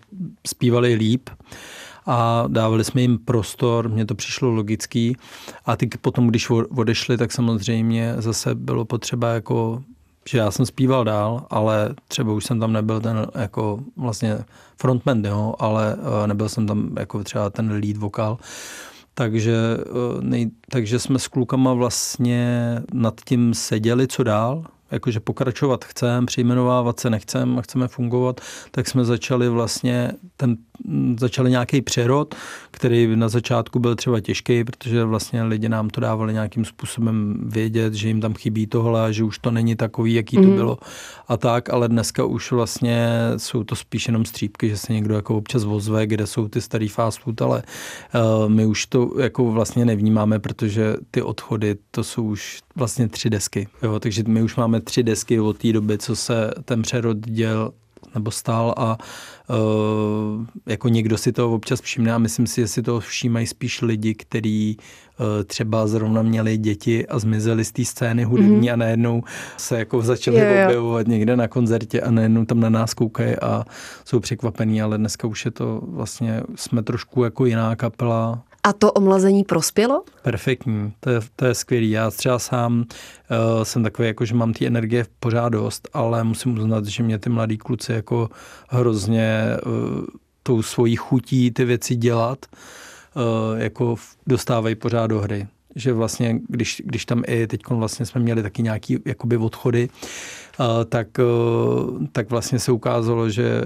zpívali 0.46 0.94
líp 0.94 1.30
a 2.06 2.44
dávali 2.48 2.84
jsme 2.84 3.00
jim 3.00 3.18
prostor, 3.18 3.88
mně 3.88 4.06
to 4.06 4.14
přišlo 4.14 4.50
logický. 4.50 5.16
A 5.64 5.76
ty 5.76 5.86
potom, 6.00 6.28
když 6.28 6.50
odešli, 6.50 7.16
tak 7.16 7.32
samozřejmě 7.32 8.14
zase 8.18 8.54
bylo 8.54 8.84
potřeba 8.84 9.28
jako 9.28 9.82
že 10.28 10.38
já 10.38 10.50
jsem 10.50 10.66
zpíval 10.66 11.04
dál, 11.04 11.46
ale 11.50 11.94
třeba 12.08 12.32
už 12.32 12.44
jsem 12.44 12.60
tam 12.60 12.72
nebyl 12.72 13.00
ten 13.00 13.26
jako 13.34 13.80
vlastně 13.96 14.38
frontman, 14.80 15.24
jo, 15.24 15.54
ale 15.58 15.96
eh, 15.98 16.26
nebyl 16.26 16.48
jsem 16.48 16.66
tam 16.66 16.90
jako 16.98 17.24
třeba 17.24 17.50
ten 17.50 17.70
lead 17.70 17.96
vokál. 17.96 18.38
Takže, 19.14 19.56
eh, 19.80 19.84
nej, 20.20 20.50
takže 20.70 20.98
jsme 20.98 21.18
s 21.18 21.28
klukama 21.28 21.72
vlastně 21.72 22.74
nad 22.92 23.20
tím 23.24 23.54
seděli, 23.54 24.06
co 24.06 24.22
dál, 24.22 24.64
jakože 24.90 25.20
pokračovat 25.20 25.84
chceme, 25.84 26.26
přejmenovávat 26.26 27.00
se 27.00 27.10
nechceme 27.10 27.58
a 27.58 27.62
chceme 27.62 27.88
fungovat, 27.88 28.40
tak 28.70 28.88
jsme 28.88 29.04
začali 29.04 29.48
vlastně 29.48 30.12
ten 30.36 30.56
začali 31.18 31.50
nějaký 31.50 31.82
přerod, 31.82 32.34
který 32.70 33.16
na 33.16 33.28
začátku 33.28 33.78
byl 33.78 33.96
třeba 33.96 34.20
těžký, 34.20 34.64
protože 34.64 35.04
vlastně 35.04 35.42
lidi 35.42 35.68
nám 35.68 35.90
to 35.90 36.00
dávali 36.00 36.32
nějakým 36.32 36.64
způsobem 36.64 37.34
vědět, 37.42 37.94
že 37.94 38.08
jim 38.08 38.20
tam 38.20 38.34
chybí 38.34 38.66
tohle 38.66 39.08
že 39.12 39.24
už 39.24 39.38
to 39.38 39.50
není 39.50 39.76
takový, 39.76 40.14
jaký 40.14 40.36
to 40.36 40.42
mm. 40.42 40.54
bylo 40.54 40.78
a 41.28 41.36
tak, 41.36 41.70
ale 41.70 41.88
dneska 41.88 42.24
už 42.24 42.52
vlastně 42.52 43.08
jsou 43.36 43.64
to 43.64 43.76
spíš 43.76 44.06
jenom 44.06 44.24
střípky, 44.24 44.68
že 44.68 44.76
se 44.76 44.92
někdo 44.92 45.14
jako 45.14 45.36
občas 45.36 45.64
vozve, 45.64 46.06
kde 46.06 46.26
jsou 46.26 46.48
ty 46.48 46.60
starý 46.60 46.88
fast 46.88 47.20
food, 47.20 47.42
ale 47.42 47.62
uh, 48.14 48.48
my 48.48 48.66
už 48.66 48.86
to 48.86 49.10
jako 49.20 49.52
vlastně 49.52 49.84
nevnímáme, 49.84 50.38
protože 50.38 50.94
ty 51.10 51.22
odchody, 51.22 51.76
to 51.90 52.04
jsou 52.04 52.24
už 52.24 52.60
vlastně 52.76 53.08
tři 53.08 53.30
desky. 53.30 53.68
Jo, 53.82 54.00
takže 54.00 54.22
my 54.26 54.42
už 54.42 54.56
máme 54.56 54.80
tři 54.80 55.02
desky 55.02 55.40
od 55.40 55.58
té 55.58 55.72
doby, 55.72 55.98
co 55.98 56.16
se 56.16 56.50
ten 56.64 56.82
přerod 56.82 57.18
děl 57.18 57.72
nebo 58.14 58.30
stál 58.30 58.74
a 58.76 58.98
uh, 59.48 60.46
jako 60.66 60.88
někdo 60.88 61.18
si 61.18 61.32
to 61.32 61.52
občas 61.52 61.80
všimne 61.80 62.12
a 62.12 62.18
myslím 62.18 62.46
si, 62.46 62.60
že 62.60 62.68
si 62.68 62.82
to 62.82 63.00
všímají 63.00 63.46
spíš 63.46 63.82
lidi, 63.82 64.14
kteří 64.14 64.76
uh, 64.76 65.26
třeba 65.44 65.86
zrovna 65.86 66.22
měli 66.22 66.56
děti 66.56 67.06
a 67.06 67.18
zmizeli 67.18 67.64
z 67.64 67.72
té 67.72 67.84
scény 67.84 68.24
hudební 68.24 68.68
mm-hmm. 68.68 68.72
a 68.72 68.76
najednou 68.76 69.22
se 69.56 69.78
jako 69.78 70.02
začali 70.02 70.38
jo, 70.38 70.44
jo. 70.44 70.64
objevovat 70.66 71.06
někde 71.06 71.36
na 71.36 71.48
koncertě 71.48 72.00
a 72.00 72.10
najednou 72.10 72.44
tam 72.44 72.60
na 72.60 72.68
nás 72.68 72.94
koukají 72.94 73.36
a 73.36 73.64
jsou 74.04 74.20
překvapení, 74.20 74.82
ale 74.82 74.98
dneska 74.98 75.28
už 75.28 75.44
je 75.44 75.50
to 75.50 75.80
vlastně, 75.82 76.42
jsme 76.54 76.82
trošku 76.82 77.24
jako 77.24 77.46
jiná 77.46 77.76
kapela, 77.76 78.42
a 78.64 78.72
to 78.72 78.92
omlazení 78.92 79.44
prospělo? 79.44 80.04
Perfektní, 80.22 80.92
to 81.00 81.10
je, 81.10 81.20
to 81.36 81.44
je 81.44 81.54
skvělý. 81.54 81.90
Já 81.90 82.10
třeba 82.10 82.38
sám 82.38 82.78
uh, 82.78 83.62
jsem 83.62 83.82
takový, 83.82 84.08
jako, 84.08 84.24
že 84.24 84.34
mám 84.34 84.52
ty 84.52 84.66
energie 84.66 85.06
pořád 85.20 85.48
dost, 85.48 85.88
ale 85.92 86.24
musím 86.24 86.58
uznat, 86.58 86.86
že 86.86 87.02
mě 87.02 87.18
ty 87.18 87.30
mladí 87.30 87.58
kluci 87.58 87.92
jako 87.92 88.28
hrozně 88.68 89.44
uh, 89.66 90.04
tou 90.42 90.62
svojí 90.62 90.96
chutí 90.96 91.50
ty 91.50 91.64
věci 91.64 91.96
dělat, 91.96 92.46
uh, 93.16 93.58
jako 93.58 93.96
dostávají 94.26 94.74
pořád 94.74 95.06
do 95.06 95.20
hry 95.20 95.46
že 95.78 95.92
vlastně, 95.92 96.40
když, 96.48 96.82
když 96.84 97.04
tam 97.04 97.22
i 97.26 97.46
teď 97.46 97.60
vlastně 97.68 98.06
jsme 98.06 98.20
měli 98.20 98.42
taky 98.42 98.62
nějaký 98.62 98.98
jakoby 99.04 99.36
odchody, 99.36 99.88
tak, 100.88 101.08
tak 102.12 102.30
vlastně 102.30 102.58
se 102.58 102.72
ukázalo, 102.72 103.30
že 103.30 103.62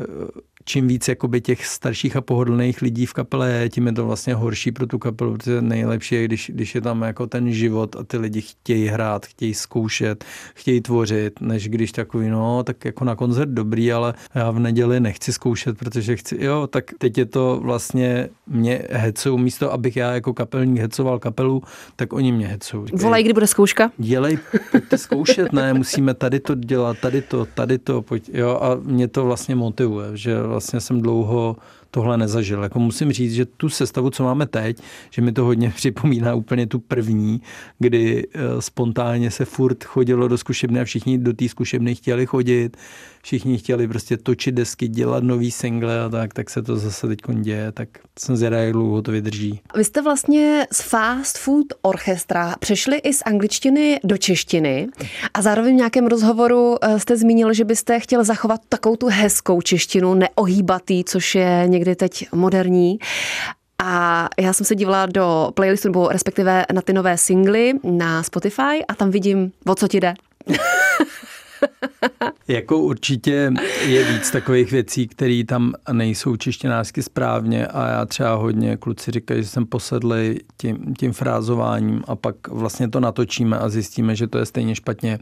čím 0.65 0.89
víc 0.89 1.09
jakoby 1.09 1.41
těch 1.41 1.67
starších 1.67 2.17
a 2.17 2.21
pohodlných 2.21 2.83
lidí 2.83 3.07
v 3.07 3.13
kapele 3.13 3.51
je, 3.53 3.69
tím 3.69 3.87
je 3.87 3.93
to 3.93 4.07
vlastně 4.07 4.35
horší 4.35 4.73
pro 4.73 4.87
tu 4.87 4.99
kapelu, 4.99 5.37
protože 5.37 5.63
nejlepší 5.63 6.15
je, 6.15 6.25
když, 6.25 6.51
když 6.55 6.75
je 6.75 6.81
tam 6.81 7.03
jako 7.03 7.27
ten 7.27 7.53
život 7.53 7.97
a 7.97 8.05
ty 8.05 8.17
lidi 8.17 8.41
chtějí 8.41 8.87
hrát, 8.87 9.27
chtějí 9.27 9.55
zkoušet, 9.55 10.25
chtějí 10.55 10.81
tvořit, 10.81 11.41
než 11.41 11.69
když 11.69 11.93
takový, 11.93 12.29
no, 12.29 12.63
tak 12.63 12.85
jako 12.85 13.05
na 13.05 13.17
koncert 13.17 13.49
dobrý, 13.49 13.93
ale 13.93 14.15
já 14.35 14.51
v 14.51 14.59
neděli 14.59 15.01
nechci 15.01 15.33
zkoušet, 15.33 15.79
protože 15.79 16.17
chci, 16.17 16.45
jo, 16.45 16.67
tak 16.67 16.85
teď 16.99 17.19
je 17.19 17.27
to 17.27 17.61
vlastně 17.63 18.29
mě 18.47 18.83
hecou, 18.91 19.39
místo 19.39 19.73
abych 19.73 19.97
já 19.97 20.13
jako 20.13 20.35
kapelník 20.35 20.81
hecoval 20.81 21.19
kapelu, 21.19 21.63
tak 21.97 22.13
oni 22.13 22.33
mě 22.33 22.47
hecou. 22.47 22.85
Volej, 22.93 23.25
kdy 23.25 23.33
bude 23.33 23.47
zkouška? 23.47 23.91
Dělej, 23.99 24.39
pojďte 24.71 24.99
zkoušet, 24.99 25.53
ne, 25.53 25.75
musíme 25.75 26.15
tady 26.15 26.41
to 26.41 26.55
dělat, 26.55 26.82
tady 27.01 27.23
to, 27.23 27.45
tady 27.45 27.79
to, 27.79 28.03
pojď, 28.03 28.31
jo, 28.33 28.59
a 28.63 28.75
mě 28.75 29.09
to 29.09 29.25
vlastně 29.25 29.55
motivuje, 29.55 30.17
že 30.17 30.43
vlastně 30.43 30.81
jsem 30.81 31.03
dlouho 31.03 31.57
tohle 31.95 32.17
nezažil. 32.17 32.63
Jako 32.63 32.79
musím 32.79 33.13
říct, 33.13 33.33
že 33.33 33.45
tu 33.45 33.69
sestavu, 33.69 34.11
co 34.11 34.25
máme 34.25 34.47
teď, 34.47 34.77
že 35.11 35.23
mi 35.23 35.33
to 35.33 35.45
hodně 35.45 35.71
připomíná 35.77 36.35
úplně 36.35 36.67
tu 36.67 36.79
první, 36.79 37.41
kdy 37.79 38.27
eh, 38.35 38.41
spontánně 38.63 39.31
se 39.31 39.45
furt 39.45 39.85
chodilo 39.85 40.29
do 40.29 40.39
zkušebny 40.39 40.81
a 40.81 40.85
všichni 40.85 41.19
do 41.19 41.33
té 41.33 41.49
zkušebny 41.49 41.95
chtěli 41.95 42.27
chodit, 42.27 42.77
všichni 43.23 43.59
chtěli 43.59 43.89
prostě 43.89 44.17
točit 44.17 44.55
desky, 44.55 44.89
dělat 44.89 45.25
nový 45.25 45.51
single 45.51 46.01
a 46.01 46.09
tak, 46.09 46.35
tak 46.35 46.51
se 46.51 46.63
to 46.63 46.77
zase 46.77 47.09
teď 47.09 47.19
děje, 47.35 47.73
tak 47.73 47.89
jsem 48.19 48.37
zvědavý, 48.37 48.65
jak 48.65 48.73
dlouho 48.73 49.03
to 49.03 49.13
vydrží. 49.13 49.61
Vy 49.77 49.85
jste 49.85 50.03
vlastně 50.03 50.67
z 50.73 50.83
Fast 50.83 51.39
Food 51.39 51.67
Orchestra 51.83 52.55
přešli 52.59 52.97
i 52.97 53.13
z 53.13 53.23
angličtiny 53.23 54.01
do 54.05 54.17
češtiny 54.17 54.89
a 55.35 55.43
zároveň 55.43 55.75
v 55.75 55.77
nějakém 55.77 56.07
rozhovoru 56.07 56.77
eh, 56.83 56.99
jste 56.99 57.17
zmínil, 57.17 57.53
že 57.53 57.65
byste 57.65 58.01
chtěl 58.01 58.25
zachovat 58.25 58.61
takovou 58.69 58.97
tu 58.97 59.07
hezkou 59.07 59.61
češtinu, 59.61 60.15
neohýbatý, 60.15 61.05
což 61.05 61.35
je 61.35 61.65
teď 61.85 62.29
moderní. 62.33 62.99
A 63.85 64.29
já 64.41 64.53
jsem 64.53 64.67
se 64.67 64.75
dívala 64.75 65.07
do 65.07 65.51
playlistu, 65.55 65.89
nebo 65.89 66.09
respektive 66.09 66.65
na 66.73 66.83
ty 66.83 66.93
nové 66.93 67.19
singly 67.19 67.73
na 67.85 68.23
Spotify 68.23 68.85
a 68.89 68.95
tam 68.95 69.11
vidím, 69.11 69.53
o 69.67 69.75
co 69.75 69.89
ti 69.89 70.01
jde. 70.01 70.15
jako 72.49 72.79
určitě 72.79 73.53
je 73.87 74.05
víc 74.05 74.31
takových 74.31 74.73
věcí, 74.73 75.09
které 75.09 75.43
tam 75.49 75.73
nejsou 75.93 76.37
češtinářsky 76.37 77.03
správně 77.03 77.67
a 77.67 77.89
já 77.89 78.07
třeba 78.07 78.35
hodně 78.35 78.77
kluci 78.77 79.11
říkají, 79.11 79.43
že 79.43 79.49
jsem 79.49 79.67
posedlý 79.67 80.39
tím, 80.57 80.95
tím 80.99 81.13
frázováním 81.13 82.03
a 82.07 82.17
pak 82.17 82.49
vlastně 82.49 82.89
to 82.89 83.01
natočíme 83.01 83.59
a 83.59 83.69
zjistíme, 83.69 84.17
že 84.17 84.27
to 84.27 84.39
je 84.39 84.47
stejně 84.47 84.75
špatně, 84.75 85.19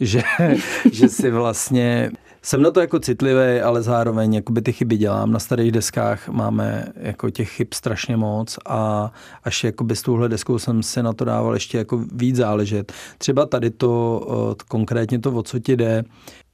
že, 0.00 0.22
že 0.92 1.08
si 1.08 1.30
vlastně 1.30 2.10
jsem 2.44 2.62
na 2.62 2.70
to 2.70 2.80
jako 2.80 2.98
citlivý, 2.98 3.60
ale 3.60 3.82
zároveň 3.82 4.34
jakoby 4.34 4.62
ty 4.62 4.72
chyby 4.72 4.96
dělám. 4.96 5.32
Na 5.32 5.38
starých 5.38 5.72
deskách 5.72 6.28
máme 6.28 6.86
jako 6.96 7.30
těch 7.30 7.50
chyb 7.50 7.68
strašně 7.74 8.16
moc 8.16 8.58
a 8.66 9.12
až 9.44 9.64
jakoby 9.64 9.96
s 9.96 10.02
touhle 10.02 10.28
deskou 10.28 10.58
jsem 10.58 10.82
si 10.82 11.02
na 11.02 11.12
to 11.12 11.24
dával 11.24 11.54
ještě 11.54 11.78
jako 11.78 12.04
víc 12.12 12.36
záležet. 12.36 12.92
Třeba 13.18 13.46
tady 13.46 13.70
to, 13.70 14.56
konkrétně 14.68 15.18
to, 15.18 15.32
o 15.32 15.42
co 15.42 15.58
ti 15.58 15.76
jde, 15.76 16.04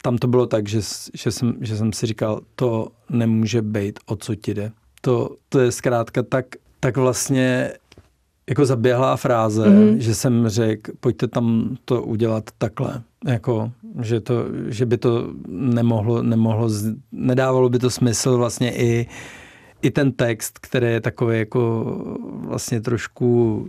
tam 0.02 0.18
to 0.18 0.26
bylo 0.26 0.47
tak, 0.47 0.68
že, 0.68 0.80
že, 1.14 1.30
jsem, 1.30 1.54
že 1.61 1.76
jsem 1.76 1.92
si 1.92 2.07
říkal, 2.07 2.40
to 2.54 2.88
nemůže 3.11 3.62
být, 3.62 3.99
o 4.07 4.16
co 4.16 4.35
ti 4.35 4.54
jde. 4.54 4.73
To, 5.00 5.37
to 5.49 5.61
je 5.61 5.73
zkrátka 5.73 6.23
tak, 6.23 6.47
tak 6.80 6.97
vlastně 6.97 7.73
jako 8.49 8.67
zaběhlá 8.67 9.17
fráze, 9.17 9.69
mm-hmm. 9.69 9.97
že 9.97 10.14
jsem 10.14 10.49
řekl, 10.49 10.93
pojďte 11.00 11.28
tam 11.28 11.76
to 11.85 12.02
udělat 12.02 12.45
takhle. 12.59 13.02
Jako, 13.26 13.73
že, 14.02 14.21
to, 14.21 14.45
že 14.69 14.87
by 14.87 14.99
to 14.99 15.28
nemohlo, 15.49 16.23
nemohlo, 16.23 16.71
nedávalo 17.12 17.69
by 17.69 17.78
to 17.78 17.90
smysl 17.90 18.37
vlastně 18.37 18.76
i, 18.76 19.07
i 19.83 19.90
ten 19.90 20.12
text, 20.12 20.59
který 20.59 20.87
je 20.87 21.00
takový 21.00 21.38
jako 21.38 21.85
vlastně 22.26 22.81
trošku 22.81 23.67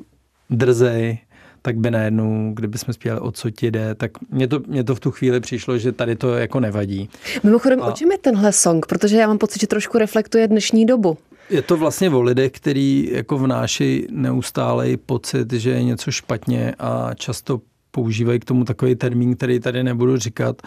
drzej, 0.50 1.18
tak 1.62 1.78
by 1.78 1.92
najednou, 1.92 2.52
kdyby 2.54 2.78
jsme 2.78 2.94
zpívali 2.94 3.22
o 3.22 3.32
co 3.32 3.50
ti 3.50 3.72
jde, 3.72 3.96
tak 3.96 4.12
mě 4.30 4.48
to, 4.48 4.60
mě 4.68 4.84
to 4.84 4.96
v 4.96 5.00
tu 5.00 5.12
chvíli 5.12 5.40
přišlo, 5.40 5.78
že 5.78 5.92
tady 5.92 6.16
to 6.16 6.34
jako 6.34 6.60
nevadí. 6.60 7.10
Mimochodem, 7.44 7.84
A... 7.84 7.88
o 7.88 7.92
čem 7.92 8.12
je 8.12 8.18
tenhle 8.18 8.52
song? 8.52 8.86
Protože 8.86 9.18
já 9.18 9.28
mám 9.28 9.38
pocit, 9.38 9.62
že 9.62 9.68
trošku 9.68 9.98
reflektuje 9.98 10.48
dnešní 10.48 10.86
dobu. 10.86 11.18
Je 11.50 11.62
to 11.62 11.78
vlastně 11.78 12.10
o 12.10 12.22
lidech, 12.22 12.52
který 12.52 13.10
jako 13.12 13.38
vnášejí 13.38 14.08
neustálej 14.12 14.98
pocit, 14.98 15.54
že 15.54 15.70
je 15.70 15.84
něco 15.84 16.12
špatně 16.12 16.76
a 16.80 17.14
často 17.14 17.62
používají 17.92 18.40
k 18.40 18.46
tomu 18.46 18.64
takový 18.64 18.96
termín, 18.96 19.36
který 19.36 19.60
tady 19.60 19.84
nebudu 19.84 20.18
říkat, 20.18 20.62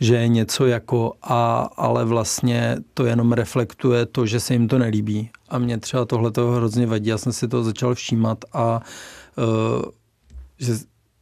že 0.00 0.16
je 0.16 0.28
něco 0.28 0.66
jako 0.66 1.12
a, 1.22 1.70
ale 1.76 2.04
vlastně 2.04 2.76
to 2.94 3.04
jenom 3.04 3.32
reflektuje 3.32 4.06
to, 4.06 4.26
že 4.26 4.40
se 4.40 4.54
jim 4.54 4.68
to 4.68 4.78
nelíbí. 4.78 5.30
A 5.48 5.58
mě 5.58 5.78
třeba 5.78 6.04
tohle 6.04 6.30
toho 6.30 6.52
hrozně 6.52 6.86
vadí. 6.86 7.08
Já 7.08 7.18
jsem 7.18 7.32
si 7.32 7.48
to 7.48 7.64
začal 7.64 7.94
všímat 7.94 8.44
a 8.52 8.80
uh, 9.38 9.82
že, 10.58 10.72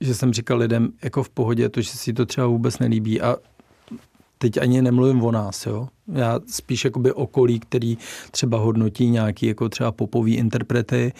že 0.00 0.14
jsem 0.14 0.33
říkal 0.33 0.59
lidem 0.59 0.92
jako 1.02 1.23
v 1.23 1.28
pohodě 1.28 1.69
to, 1.69 1.81
že 1.81 1.90
si 1.90 2.12
to 2.12 2.26
třeba 2.26 2.47
vůbec 2.47 2.78
nelíbí 2.78 3.21
a 3.21 3.37
teď 4.38 4.59
ani 4.59 4.83
nemluvím 4.83 5.23
o 5.25 5.33
nás, 5.33 5.66
jo. 5.66 5.88
Já 6.09 6.40
spíš 6.47 6.85
jakoby 6.85 7.12
okolí, 7.12 7.61
který 7.61 7.99
třeba 8.30 8.59
hodnotí 8.59 9.11
nějaký 9.11 9.47
jako 9.47 9.68
třeba 9.68 9.92
popový 9.92 10.35
interprety, 10.35 11.12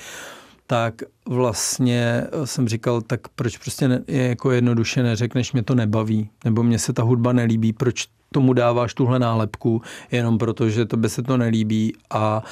tak 0.67 1.03
vlastně 1.29 2.27
jsem 2.45 2.69
říkal, 2.69 3.01
tak 3.01 3.29
proč 3.29 3.59
prostě 3.59 3.89
ne, 3.89 4.03
je 4.07 4.29
jako 4.29 4.51
jednoduše 4.51 5.03
neřekneš, 5.03 5.53
mě 5.53 5.63
to 5.63 5.75
nebaví, 5.75 6.31
nebo 6.45 6.63
mě 6.63 6.79
se 6.79 6.93
ta 6.93 7.03
hudba 7.03 7.33
nelíbí, 7.33 7.73
proč 7.73 8.07
tomu 8.33 8.53
dáváš 8.53 8.95
tuhle 8.95 9.19
nálepku, 9.19 9.83
jenom 10.11 10.39
proto, 10.39 10.71
že 10.71 10.87
se 11.07 11.23
to 11.23 11.37
nelíbí 11.37 11.95
a 12.11 12.45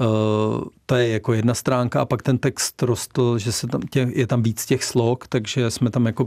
uh, 0.00 0.64
to 0.86 0.94
je 0.94 1.08
jako 1.08 1.32
jedna 1.32 1.54
stránka. 1.54 2.00
A 2.00 2.04
pak 2.04 2.22
ten 2.22 2.38
text 2.38 2.82
rostl, 2.82 3.38
že 3.38 3.52
se 3.52 3.66
tam 3.66 3.80
tě, 3.80 4.10
je 4.14 4.26
tam 4.26 4.42
víc 4.42 4.66
těch 4.66 4.84
slok, 4.84 5.26
takže 5.26 5.70
jsme 5.70 5.90
tam 5.90 6.06
jako 6.06 6.26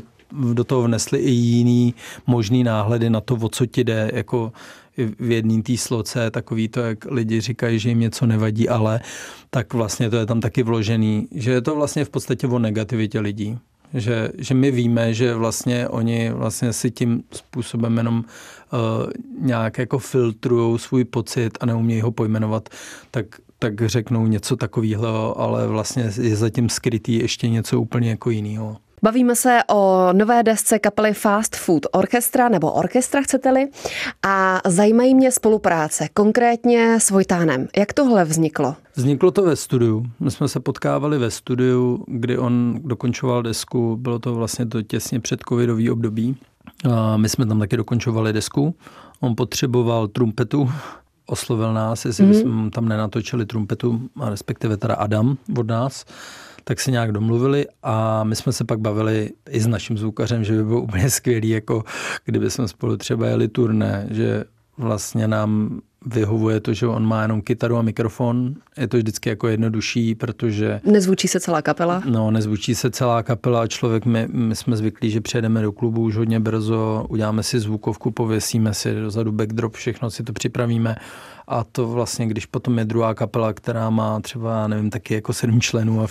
do 0.53 0.63
toho 0.63 0.81
vnesli 0.83 1.19
i 1.19 1.29
jiný 1.31 1.93
možný 2.27 2.63
náhledy 2.63 3.09
na 3.09 3.21
to, 3.21 3.35
o 3.35 3.49
co 3.49 3.65
ti 3.65 3.83
jde, 3.83 4.11
jako 4.13 4.51
v 5.19 5.31
jedné 5.31 5.63
té 5.63 5.77
sloce 5.77 6.31
takový 6.31 6.67
to, 6.67 6.79
jak 6.79 7.05
lidi 7.05 7.41
říkají, 7.41 7.79
že 7.79 7.89
jim 7.89 7.99
něco 7.99 8.25
nevadí, 8.25 8.69
ale 8.69 8.99
tak 9.49 9.73
vlastně 9.73 10.09
to 10.09 10.15
je 10.15 10.25
tam 10.25 10.41
taky 10.41 10.63
vložený, 10.63 11.27
že 11.31 11.51
je 11.51 11.61
to 11.61 11.75
vlastně 11.75 12.05
v 12.05 12.09
podstatě 12.09 12.47
o 12.47 12.59
negativitě 12.59 13.19
lidí. 13.19 13.59
Že, 13.93 14.29
že 14.37 14.53
my 14.53 14.71
víme, 14.71 15.13
že 15.13 15.35
vlastně 15.35 15.87
oni 15.87 16.31
vlastně 16.31 16.73
si 16.73 16.91
tím 16.91 17.23
způsobem 17.31 17.97
jenom 17.97 18.17
uh, 18.17 19.11
nějak 19.39 19.77
jako 19.77 19.99
filtrují 19.99 20.79
svůj 20.79 21.03
pocit 21.03 21.57
a 21.59 21.65
neumějí 21.65 22.01
ho 22.01 22.11
pojmenovat, 22.11 22.69
tak, 23.11 23.25
tak 23.59 23.87
řeknou 23.89 24.27
něco 24.27 24.55
takového, 24.55 25.39
ale 25.39 25.67
vlastně 25.67 26.11
je 26.21 26.35
zatím 26.35 26.69
skrytý 26.69 27.19
ještě 27.19 27.49
něco 27.49 27.81
úplně 27.81 28.09
jako 28.09 28.29
jiného. 28.29 28.77
Bavíme 29.07 29.35
se 29.35 29.59
o 29.69 30.09
nové 30.13 30.43
desce 30.43 30.79
kapely 30.79 31.13
Fast 31.13 31.55
Food 31.55 31.85
Orchestra, 31.91 32.49
nebo 32.49 32.71
orchestra 32.71 33.21
chcete-li, 33.21 33.67
a 34.23 34.61
zajímají 34.65 35.15
mě 35.15 35.31
spolupráce, 35.31 36.07
konkrétně 36.13 36.99
s 36.99 37.09
Vojtánem. 37.09 37.67
Jak 37.77 37.93
tohle 37.93 38.25
vzniklo? 38.25 38.75
Vzniklo 38.95 39.31
to 39.31 39.43
ve 39.43 39.55
studiu. 39.55 40.05
My 40.19 40.31
jsme 40.31 40.47
se 40.47 40.59
potkávali 40.59 41.17
ve 41.17 41.31
studiu, 41.31 42.03
kdy 42.07 42.37
on 42.37 42.79
dokončoval 42.83 43.43
desku. 43.43 43.97
Bylo 43.97 44.19
to 44.19 44.35
vlastně 44.35 44.65
to 44.65 44.81
těsně 44.81 45.19
před 45.19 45.39
covidový 45.49 45.91
období. 45.91 46.37
A 46.91 47.17
my 47.17 47.29
jsme 47.29 47.45
tam 47.45 47.59
taky 47.59 47.77
dokončovali 47.77 48.33
desku. 48.33 48.75
On 49.19 49.35
potřeboval 49.35 50.07
trumpetu, 50.07 50.71
oslovil 51.25 51.73
nás, 51.73 52.05
jestli 52.05 52.25
mm-hmm. 52.25 52.41
jsme 52.41 52.71
tam 52.71 52.87
nenatočili 52.87 53.45
trumpetu, 53.45 54.01
a 54.19 54.29
respektive 54.29 54.77
teda 54.77 54.95
Adam 54.95 55.37
od 55.59 55.67
nás 55.67 56.05
tak 56.67 56.79
se 56.79 56.91
nějak 56.91 57.11
domluvili 57.11 57.65
a 57.83 58.23
my 58.23 58.35
jsme 58.35 58.53
se 58.53 58.65
pak 58.65 58.79
bavili 58.79 59.31
i 59.49 59.59
s 59.59 59.67
naším 59.67 59.97
zvukařem, 59.97 60.43
že 60.43 60.53
by 60.53 60.63
bylo 60.63 60.81
úplně 60.81 61.09
skvělý, 61.09 61.49
jako 61.49 61.83
kdyby 62.25 62.49
jsme 62.49 62.67
spolu 62.67 62.97
třeba 62.97 63.27
jeli 63.27 63.47
turné, 63.47 64.07
že 64.11 64.43
vlastně 64.77 65.27
nám 65.27 65.79
vyhovuje 66.05 66.59
to, 66.59 66.73
že 66.73 66.87
on 66.87 67.05
má 67.05 67.21
jenom 67.21 67.41
kytaru 67.41 67.77
a 67.77 67.81
mikrofon. 67.81 68.55
Je 68.77 68.87
to 68.87 68.97
vždycky 68.97 69.29
jako 69.29 69.47
jednodušší, 69.47 70.15
protože... 70.15 70.81
Nezvučí 70.83 71.27
se 71.27 71.39
celá 71.39 71.61
kapela? 71.61 72.03
No, 72.09 72.31
nezvučí 72.31 72.75
se 72.75 72.91
celá 72.91 73.23
kapela 73.23 73.61
a 73.61 73.67
člověk, 73.67 74.05
my, 74.05 74.27
my 74.31 74.55
jsme 74.55 74.77
zvyklí, 74.77 75.09
že 75.09 75.21
přejdeme 75.21 75.61
do 75.61 75.71
klubu 75.71 76.01
už 76.01 76.15
hodně 76.15 76.39
brzo, 76.39 77.05
uděláme 77.09 77.43
si 77.43 77.59
zvukovku, 77.59 78.11
pověsíme 78.11 78.73
si 78.73 78.95
dozadu 78.95 79.31
backdrop, 79.31 79.73
všechno 79.73 80.09
si 80.09 80.23
to 80.23 80.33
připravíme 80.33 80.95
a 81.47 81.63
to 81.63 81.87
vlastně, 81.87 82.27
když 82.27 82.45
potom 82.45 82.79
je 82.79 82.85
druhá 82.85 83.13
kapela, 83.13 83.53
která 83.53 83.89
má 83.89 84.19
třeba, 84.19 84.67
nevím, 84.67 84.89
taky 84.89 85.13
jako 85.13 85.33
sedm 85.33 85.61
členů 85.61 86.03
a 86.03 86.07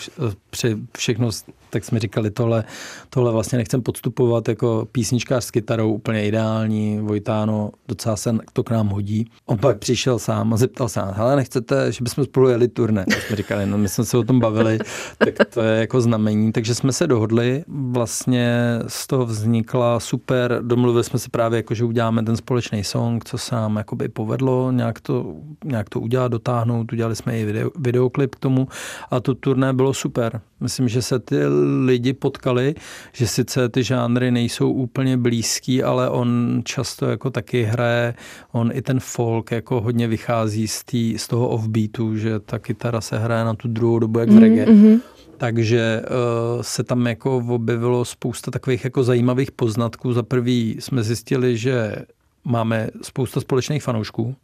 vše, 0.51 0.77
všechno, 0.97 1.31
tak 1.71 1.85
jsme 1.85 2.01
říkali, 2.01 2.31
tohle, 2.31 2.65
tohle 3.11 3.33
vlastně 3.33 3.59
nechcem 3.59 3.83
podstupovat 3.83 4.49
jako 4.49 4.89
písničkář 4.93 5.45
s 5.45 5.51
kytarou, 5.51 5.93
úplně 5.93 6.27
ideální, 6.27 7.01
Vojtáno, 7.01 7.71
docela 7.89 8.17
se 8.17 8.39
to 8.53 8.65
k 8.65 8.71
nám 8.71 8.89
hodí. 8.89 9.31
On 9.47 9.59
pak 9.59 9.79
přišel 9.79 10.19
sám 10.19 10.55
a 10.55 10.57
zeptal 10.57 10.89
se 10.89 11.01
nás, 11.01 11.19
ale 11.19 11.37
nechcete, 11.37 11.93
že 11.93 12.05
bychom 12.05 12.25
spolu 12.25 12.49
jeli 12.49 12.69
turné? 12.69 13.05
Tak 13.05 13.23
jsme 13.23 13.37
říkali, 13.37 13.67
no 13.67 13.79
my 13.79 13.89
jsme 13.89 14.05
se 14.05 14.19
o 14.19 14.23
tom 14.23 14.41
bavili, 14.41 14.79
tak 15.19 15.35
to 15.55 15.61
je 15.61 15.81
jako 15.81 16.01
znamení. 16.01 16.53
Takže 16.53 16.75
jsme 16.75 16.93
se 16.93 17.07
dohodli, 17.07 17.65
vlastně 17.69 18.79
z 18.87 19.07
toho 19.07 19.27
vznikla 19.27 20.01
super, 20.01 20.59
domluvili 20.63 21.05
jsme 21.05 21.19
se 21.19 21.29
právě 21.29 21.57
jako, 21.57 21.75
že 21.75 21.85
uděláme 21.85 22.23
ten 22.23 22.37
společný 22.37 22.85
song, 22.85 23.25
co 23.25 23.39
se 23.39 23.55
nám 23.55 23.77
jakoby 23.77 24.09
povedlo, 24.09 24.73
nějak 24.73 25.01
to, 25.01 25.26
nějak 25.65 25.89
to 25.89 26.01
udělat, 26.01 26.29
dotáhnout, 26.29 26.93
udělali 26.93 27.17
jsme 27.17 27.39
i 27.39 27.45
video, 27.45 27.71
videoklip 27.79 28.35
k 28.35 28.39
tomu 28.39 28.69
a 29.11 29.21
to 29.21 29.35
turné 29.35 29.73
bylo 29.73 29.95
super. 29.95 30.41
Myslím, 30.61 30.89
že 30.89 31.03
se 31.03 31.19
ty 31.19 31.37
lidi 31.85 32.13
potkali, 32.13 32.75
že 33.13 33.27
sice 33.27 33.69
ty 33.69 33.83
žánry 33.83 34.31
nejsou 34.31 34.73
úplně 34.73 35.17
blízký, 35.17 35.83
ale 35.83 36.11
on 36.11 36.61
často 36.65 37.07
jako 37.07 37.31
taky 37.31 37.63
hraje, 37.63 38.15
on 38.53 38.71
i 38.75 38.83
ten 38.83 39.01
folk 39.01 39.51
jako 39.51 39.81
hodně 39.81 40.09
vychází 40.09 40.69
z, 40.69 40.85
tý, 40.85 41.19
z 41.19 41.29
toho 41.29 41.49
offbeatu, 41.49 42.17
že 42.17 42.41
ta 42.41 42.59
kytara 42.59 43.01
se 43.01 43.19
hraje 43.19 43.45
na 43.45 43.55
tu 43.55 43.69
druhou 43.69 43.99
dobu 43.99 44.19
jak 44.19 44.29
v 44.29 44.33
mhm, 44.33 44.43
reggae. 44.43 44.67
Mm-hmm. 44.67 45.01
Takže 45.37 46.03
uh, 46.03 46.63
se 46.63 46.85
tam 46.85 47.07
jako 47.07 47.37
objevilo 47.37 48.05
spousta 48.05 48.51
takových 48.51 48.85
jako 48.85 49.05
zajímavých 49.05 49.51
poznatků. 49.51 50.13
Za 50.13 50.23
prvý 50.23 50.77
jsme 50.81 51.03
zjistili, 51.03 51.57
že 51.57 51.97
máme 52.45 52.89
spousta 53.03 53.41
společných 53.41 53.83
fanoušků 53.83 54.37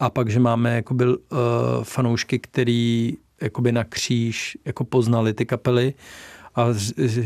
a 0.00 0.10
pak, 0.10 0.30
že 0.30 0.40
máme 0.40 0.74
jakoby, 0.74 1.06
uh, 1.06 1.16
fanoušky, 1.82 2.38
který 2.38 3.16
jakoby 3.40 3.72
na 3.72 3.84
kříž 3.84 4.58
jako 4.64 4.84
poznali 4.84 5.34
ty 5.34 5.46
kapely 5.46 5.94
a 6.54 6.66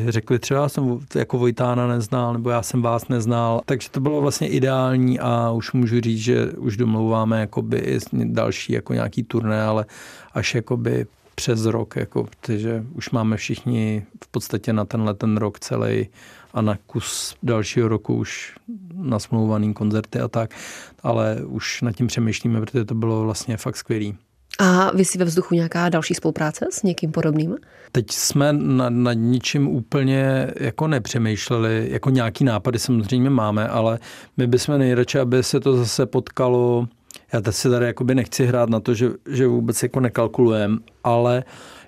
řekli 0.09 0.39
třeba, 0.39 0.61
já 0.61 0.69
jsem 0.69 0.99
jako 1.15 1.39
Vojtána 1.39 1.87
neznal, 1.87 2.33
nebo 2.33 2.51
já 2.51 2.63
jsem 2.63 2.83
vás 2.83 3.09
neznal. 3.09 3.61
Takže 3.67 3.91
to 3.91 4.01
bylo 4.01 4.21
vlastně 4.21 4.49
ideální 4.49 5.21
a 5.21 5.51
už 5.51 5.73
můžu 5.73 6.01
říct, 6.01 6.19
že 6.19 6.53
už 6.53 6.77
domlouváme 6.77 7.41
jakoby 7.41 7.79
i 7.79 7.99
další 8.25 8.73
jako 8.73 8.95
nějaký 8.95 9.23
turné, 9.23 9.63
ale 9.63 9.87
až 10.35 10.55
jakoby 10.55 11.07
přes 11.35 11.65
rok, 11.65 11.97
jako, 11.97 12.25
protože 12.25 12.85
už 12.95 13.11
máme 13.11 13.37
všichni 13.37 14.07
v 14.25 14.29
podstatě 14.29 14.73
na 14.73 14.85
tenhle 14.85 15.15
ten 15.15 15.37
rok 15.37 15.61
celý 15.61 16.09
a 16.53 16.63
na 16.63 16.79
kus 16.87 17.37
dalšího 17.43 17.89
roku 17.89 18.15
už 18.15 18.55
nasmlouvaný 18.95 19.75
koncerty 19.75 20.19
a 20.19 20.29
tak, 20.29 20.55
ale 21.03 21.37
už 21.47 21.83
nad 21.83 21.93
tím 21.93 22.07
přemýšlíme, 22.07 22.61
protože 22.61 22.85
to 22.85 22.95
bylo 22.95 23.23
vlastně 23.23 23.57
fakt 23.57 23.77
skvělý. 23.77 24.15
A 24.59 24.97
vy 24.97 25.05
si 25.05 25.19
ve 25.19 25.25
vzduchu 25.25 25.55
nějaká 25.55 25.89
další 25.89 26.15
spolupráce 26.15 26.67
s 26.71 26.83
někým 26.83 27.13
podobným? 27.13 27.57
Teď 27.93 28.11
jsme 28.11 28.53
nad, 28.53 28.91
nad 28.91 29.13
ničím 29.13 29.69
úplně 29.69 30.51
jako 30.61 30.89
nepřemýšleli, 30.89 31.87
jako 31.91 32.11
nějaký 32.11 32.45
nápady 32.45 32.79
samozřejmě 32.79 33.31
máme, 33.31 33.69
ale 33.69 33.99
my 34.37 34.47
bychom 34.47 34.79
nejradši, 34.79 35.19
aby 35.19 35.43
se 35.43 35.61
to 35.61 35.77
zase 35.77 36.07
potkalo 36.07 36.89
já 37.33 37.41
teď 37.41 37.55
se 37.55 37.71
tady 37.71 37.87
jakoby 37.87 38.15
nechci 38.15 38.47
hrát 38.47 38.69
na 38.69 38.81
to, 38.81 38.95
že, 38.95 39.11
že 39.31 39.47
vůbec 39.47 39.83
jako 39.83 40.01
nekalkulujeme, 40.01 40.79
ale 41.05 41.45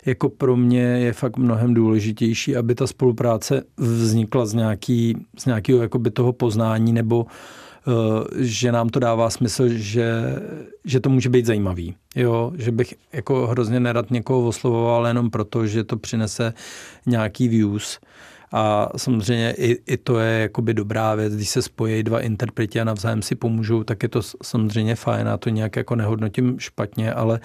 jako 0.06 0.28
pro 0.28 0.56
mě 0.56 0.82
je 0.82 1.12
fakt 1.12 1.36
mnohem 1.36 1.74
důležitější, 1.74 2.56
aby 2.56 2.74
ta 2.74 2.86
spolupráce 2.86 3.62
vznikla 3.76 4.46
z, 4.46 4.54
nějaký, 4.54 5.16
z 5.38 5.46
nějakého 5.46 5.82
jakoby 5.82 6.10
toho 6.10 6.32
poznání 6.32 6.92
nebo 6.92 7.26
Eh, 7.86 8.44
že 8.44 8.72
nám 8.72 8.88
to 8.88 8.98
dává 9.00 9.30
smysl, 9.30 9.68
že, 9.68 10.12
že 10.84 11.00
to 11.00 11.10
může 11.10 11.28
být 11.28 11.46
zajímavý. 11.46 11.94
Jo, 12.16 12.52
že 12.58 12.72
bych 12.72 12.94
jako 13.12 13.46
hrozně 13.46 13.80
nerad 13.80 14.10
někoho 14.10 14.46
oslovoval 14.48 15.06
jenom 15.06 15.30
proto, 15.30 15.66
že 15.66 15.84
to 15.84 15.96
přinese 15.96 16.54
nějaký 17.06 17.48
views. 17.48 17.98
A 18.56 18.88
samozřejmě 18.96 19.52
i, 19.52 19.78
i 19.86 19.96
to 19.96 20.18
je 20.18 20.40
jakoby 20.40 20.74
dobrá 20.74 21.14
věc, 21.14 21.36
když 21.36 21.48
se 21.48 21.62
spojí 21.62 22.02
dva 22.02 22.20
interpreti 22.20 22.80
a 22.80 22.84
navzájem 22.84 23.22
si 23.22 23.34
pomůžou, 23.34 23.84
tak 23.84 24.02
je 24.02 24.08
to 24.08 24.20
samozřejmě 24.42 24.94
fajn 24.94 25.28
a 25.28 25.36
to 25.36 25.48
nějak 25.48 25.76
jako 25.76 25.96
nehodnotím 25.96 26.58
špatně, 26.58 27.12
ale, 27.12 27.40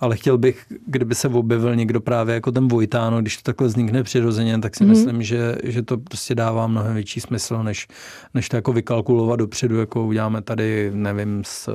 ale 0.00 0.16
chtěl 0.16 0.38
bych, 0.38 0.66
kdyby 0.86 1.14
se 1.14 1.28
objevil 1.28 1.76
někdo 1.76 2.00
právě 2.00 2.34
jako 2.34 2.52
ten 2.52 2.68
Vojtáno, 2.68 3.20
když 3.20 3.36
to 3.36 3.42
takhle 3.42 3.66
vznikne 3.66 4.02
přirozeně, 4.02 4.58
tak 4.58 4.76
si 4.76 4.84
mm-hmm. 4.84 4.88
myslím, 4.88 5.22
že, 5.22 5.56
že 5.64 5.82
to 5.82 5.98
prostě 5.98 6.34
dává 6.34 6.66
mnohem 6.66 6.94
větší 6.94 7.20
smysl, 7.20 7.62
než, 7.62 7.88
než 8.34 8.48
to 8.48 8.56
jako 8.56 8.72
vykalkulovat 8.72 9.38
dopředu, 9.38 9.78
jako 9.78 10.06
uděláme 10.06 10.42
tady, 10.42 10.90
nevím, 10.94 11.42
z, 11.44 11.68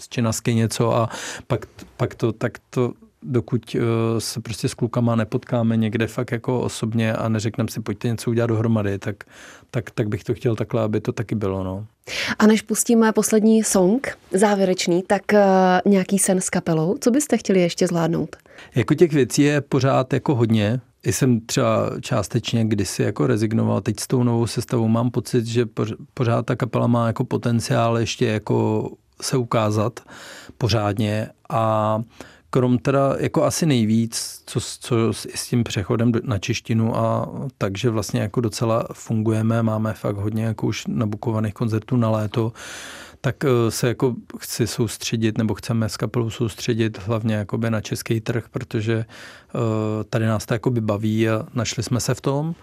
z 0.00 0.08
činasky 0.08 0.54
něco 0.54 0.96
a 0.96 1.08
pak, 1.46 1.66
pak 1.96 2.14
to, 2.14 2.32
tak 2.32 2.52
to 2.70 2.92
dokud 3.22 3.76
eh, 3.76 3.80
se 4.20 4.40
prostě 4.40 4.68
s 4.68 4.74
klukama 4.74 5.16
nepotkáme 5.16 5.76
někde 5.76 6.06
fakt 6.06 6.32
jako 6.32 6.60
osobně 6.60 7.12
a 7.12 7.28
neřekneme 7.28 7.70
si, 7.70 7.80
pojďte 7.80 8.08
něco 8.08 8.30
udělat 8.30 8.46
dohromady, 8.46 8.98
tak, 8.98 9.16
tak, 9.70 9.90
tak 9.90 10.08
bych 10.08 10.24
to 10.24 10.34
chtěl 10.34 10.56
takhle, 10.56 10.82
aby 10.82 11.00
to 11.00 11.12
taky 11.12 11.34
bylo. 11.34 11.64
No. 11.64 11.86
A 12.38 12.46
než 12.46 12.62
pustíme 12.62 13.12
poslední 13.12 13.64
song, 13.64 14.18
závěrečný, 14.32 15.02
tak 15.06 15.22
uh, 15.32 15.38
nějaký 15.92 16.18
sen 16.18 16.40
s 16.40 16.50
kapelou, 16.50 16.96
co 17.00 17.10
byste 17.10 17.38
chtěli 17.38 17.60
ještě 17.60 17.86
zvládnout? 17.86 18.36
Jako 18.74 18.94
těch 18.94 19.12
věcí 19.12 19.42
je 19.42 19.60
pořád 19.60 20.12
jako 20.12 20.34
hodně. 20.34 20.80
Jsem 21.04 21.40
třeba 21.40 21.90
částečně 22.00 22.64
kdysi 22.64 23.02
jako 23.02 23.26
rezignoval, 23.26 23.80
teď 23.80 24.00
s 24.00 24.06
tou 24.06 24.22
novou 24.22 24.46
sestavou 24.46 24.88
mám 24.88 25.10
pocit, 25.10 25.46
že 25.46 25.66
pořád 26.14 26.46
ta 26.46 26.56
kapela 26.56 26.86
má 26.86 27.06
jako 27.06 27.24
potenciál 27.24 27.98
ještě 27.98 28.26
jako 28.26 28.90
se 29.22 29.36
ukázat 29.36 30.00
pořádně 30.58 31.28
a 31.50 32.02
krom 32.52 32.78
teda 32.78 33.16
jako 33.18 33.44
asi 33.44 33.66
nejvíc, 33.66 34.42
co, 34.46 34.60
co 34.60 35.12
s 35.12 35.48
tím 35.48 35.64
přechodem 35.64 36.12
na 36.22 36.38
češtinu 36.38 36.96
a 36.96 37.28
takže 37.58 37.90
vlastně 37.90 38.20
jako 38.20 38.40
docela 38.40 38.88
fungujeme, 38.92 39.62
máme 39.62 39.92
fakt 39.92 40.16
hodně 40.16 40.44
jako 40.44 40.66
už 40.66 40.86
nabukovaných 40.86 41.54
koncertů 41.54 41.96
na 41.96 42.10
léto, 42.10 42.52
tak 43.20 43.44
eh, 43.44 43.70
se 43.70 43.88
jako 43.88 44.14
chci 44.38 44.66
soustředit, 44.66 45.38
nebo 45.38 45.54
chceme 45.54 45.88
s 45.88 45.96
kapelou 45.96 46.30
soustředit 46.30 46.98
hlavně 46.98 47.34
jakoby 47.34 47.70
na 47.70 47.80
český 47.80 48.20
trh, 48.20 48.44
protože 48.50 48.94
eh, 48.94 49.58
tady 50.10 50.26
nás 50.26 50.46
to 50.46 50.54
jakoby 50.54 50.80
baví 50.80 51.28
a 51.28 51.46
našli 51.54 51.82
jsme 51.82 52.00
se 52.00 52.14
v 52.14 52.20
tom. 52.20 52.54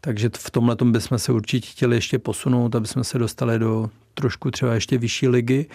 Takže 0.00 0.30
v 0.36 0.50
tomhle 0.50 0.76
bychom 0.82 1.18
se 1.18 1.32
určitě 1.32 1.68
chtěli 1.70 1.96
ještě 1.96 2.18
posunout, 2.18 2.74
aby 2.74 2.86
jsme 2.86 3.04
se 3.04 3.18
dostali 3.18 3.58
do 3.58 3.90
trošku 4.14 4.50
třeba 4.50 4.74
ještě 4.74 4.98
vyšší 4.98 5.28
ligy. 5.28 5.66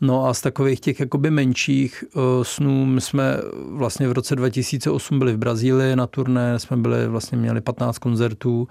No 0.00 0.26
a 0.26 0.34
z 0.34 0.40
takových 0.40 0.80
těch 0.80 1.00
jakoby 1.00 1.30
menších 1.30 2.04
uh, 2.14 2.22
snů, 2.42 3.00
jsme 3.00 3.36
vlastně 3.70 4.08
v 4.08 4.12
roce 4.12 4.36
2008 4.36 5.18
byli 5.18 5.32
v 5.32 5.38
Brazílii 5.38 5.96
na 5.96 6.06
turné, 6.06 6.58
jsme 6.58 6.76
byli, 6.76 7.08
vlastně 7.08 7.38
měli 7.38 7.60
15 7.60 7.98
koncertů 7.98 8.68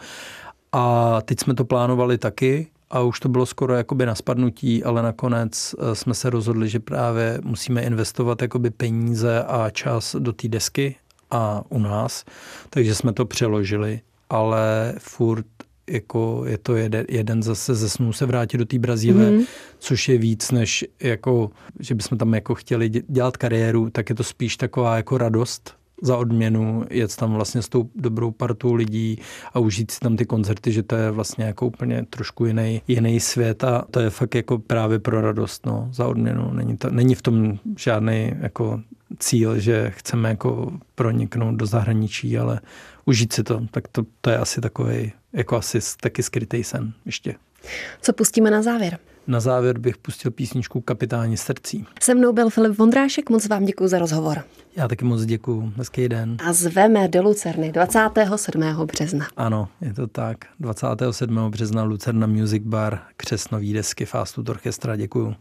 a 0.72 1.18
teď 1.22 1.40
jsme 1.40 1.54
to 1.54 1.66
plánovali 1.66 2.18
taky 2.18 2.68
a 2.90 3.02
už 3.02 3.20
to 3.20 3.30
bylo 3.30 3.46
skoro 3.46 3.74
jakoby 3.76 4.06
na 4.06 4.16
spadnutí, 4.16 4.84
ale 4.84 5.02
nakonec 5.02 5.76
uh, 5.78 5.94
jsme 5.94 6.14
se 6.14 6.30
rozhodli, 6.30 6.70
že 6.70 6.80
právě 6.80 7.40
musíme 7.44 7.82
investovat 7.82 8.42
jakoby 8.42 8.70
peníze 8.70 9.44
a 9.44 9.70
čas 9.70 10.16
do 10.20 10.34
té 10.34 10.48
desky 10.48 10.96
a 11.32 11.64
u 11.70 11.80
nás, 11.80 12.26
takže 12.70 12.96
jsme 12.96 13.14
to 13.14 13.26
přeložili, 13.26 14.02
ale 14.30 14.94
furt 15.00 15.46
jako 15.90 16.44
je 16.46 16.58
to 16.58 16.76
jeden, 16.76 17.06
jeden 17.10 17.44
zase 17.44 17.76
ze 17.76 17.90
snů 17.90 18.14
se 18.14 18.26
vrátit 18.26 18.58
do 18.58 18.66
té 18.66 18.80
Brazílie, 18.80 19.32
mm. 19.32 19.44
což 19.80 20.10
je 20.10 20.18
víc 20.18 20.52
než 20.52 20.86
jako, 21.04 21.52
že 21.80 21.96
bychom 21.96 22.18
tam 22.18 22.34
jako 22.34 22.56
chtěli 22.56 22.90
dělat 22.90 23.38
kariéru, 23.38 23.90
tak 23.90 24.10
je 24.10 24.16
to 24.16 24.24
spíš 24.24 24.58
taková 24.58 24.96
jako 24.96 25.18
radost, 25.18 25.80
za 26.02 26.18
odměnu 26.18 26.86
jet 26.90 27.16
tam 27.16 27.34
vlastně 27.34 27.62
s 27.62 27.70
tou 27.70 27.90
dobrou 27.96 28.32
partou 28.32 28.74
lidí 28.74 29.20
a 29.54 29.60
užít 29.60 29.92
si 29.92 30.00
tam 30.00 30.18
ty 30.18 30.26
koncerty, 30.26 30.72
že 30.72 30.84
to 30.84 30.96
je 30.96 31.12
vlastně 31.12 31.46
jako 31.46 31.68
úplně 31.68 32.06
trošku 32.10 32.46
jiný, 32.46 32.82
jiný 32.88 33.20
svět 33.20 33.64
a 33.64 33.86
to 33.92 34.00
je 34.00 34.10
fakt 34.10 34.36
jako 34.36 34.60
právě 34.60 35.00
pro 35.00 35.22
radost 35.22 35.66
no, 35.66 35.90
za 35.92 36.08
odměnu. 36.08 36.54
Není, 36.54 36.78
to, 36.78 36.90
není 36.90 37.16
v 37.16 37.22
tom 37.22 37.60
žádný 37.78 38.34
jako 38.40 38.82
cíl, 39.20 39.60
že 39.60 39.92
chceme 39.96 40.30
jako 40.30 40.72
proniknout 40.96 41.56
do 41.56 41.66
zahraničí, 41.66 42.38
ale 42.38 42.60
užít 43.06 43.34
si 43.34 43.44
to. 43.44 43.62
Tak 43.72 43.88
to, 43.88 44.04
to 44.22 44.30
je 44.30 44.38
asi 44.38 44.62
takový, 44.62 45.12
jako 45.34 45.56
asi 45.56 45.80
taky 46.02 46.24
skrytý 46.24 46.64
sen 46.64 46.94
ještě. 47.06 47.36
Co 48.02 48.14
pustíme 48.14 48.52
na 48.52 48.62
závěr? 48.62 49.00
Na 49.28 49.40
závěr 49.40 49.78
bych 49.78 49.98
pustil 49.98 50.32
písničku 50.32 50.82
Kapitáni 50.82 51.38
srdcí. 51.38 51.86
Se 52.02 52.16
mnou 52.16 52.34
byl 52.34 52.50
Filip 52.50 52.78
Vondrášek, 52.78 53.30
moc 53.30 53.48
vám 53.48 53.66
děkuji 53.66 53.88
za 53.88 54.00
rozhovor. 54.00 54.44
Já 54.76 54.88
taky 54.88 55.06
moc 55.06 55.26
děkuji, 55.26 55.74
hezký 55.76 56.10
den. 56.10 56.38
A 56.46 56.54
zveme 56.54 57.08
do 57.08 57.24
Lucerny 57.24 57.72
27. 57.72 58.64
března. 58.86 59.28
Ano, 59.38 59.68
je 59.82 59.94
to 59.94 60.08
tak. 60.08 60.38
27. 60.60 61.40
března 61.50 61.84
Lucerna 61.84 62.28
Music 62.28 62.64
Bar, 62.66 63.00
křes 63.18 63.50
nový 63.50 63.74
desky 63.74 64.06
Fast 64.06 64.34
Food 64.34 64.50
Orchestra, 64.50 64.96
děkuju. 64.96 65.36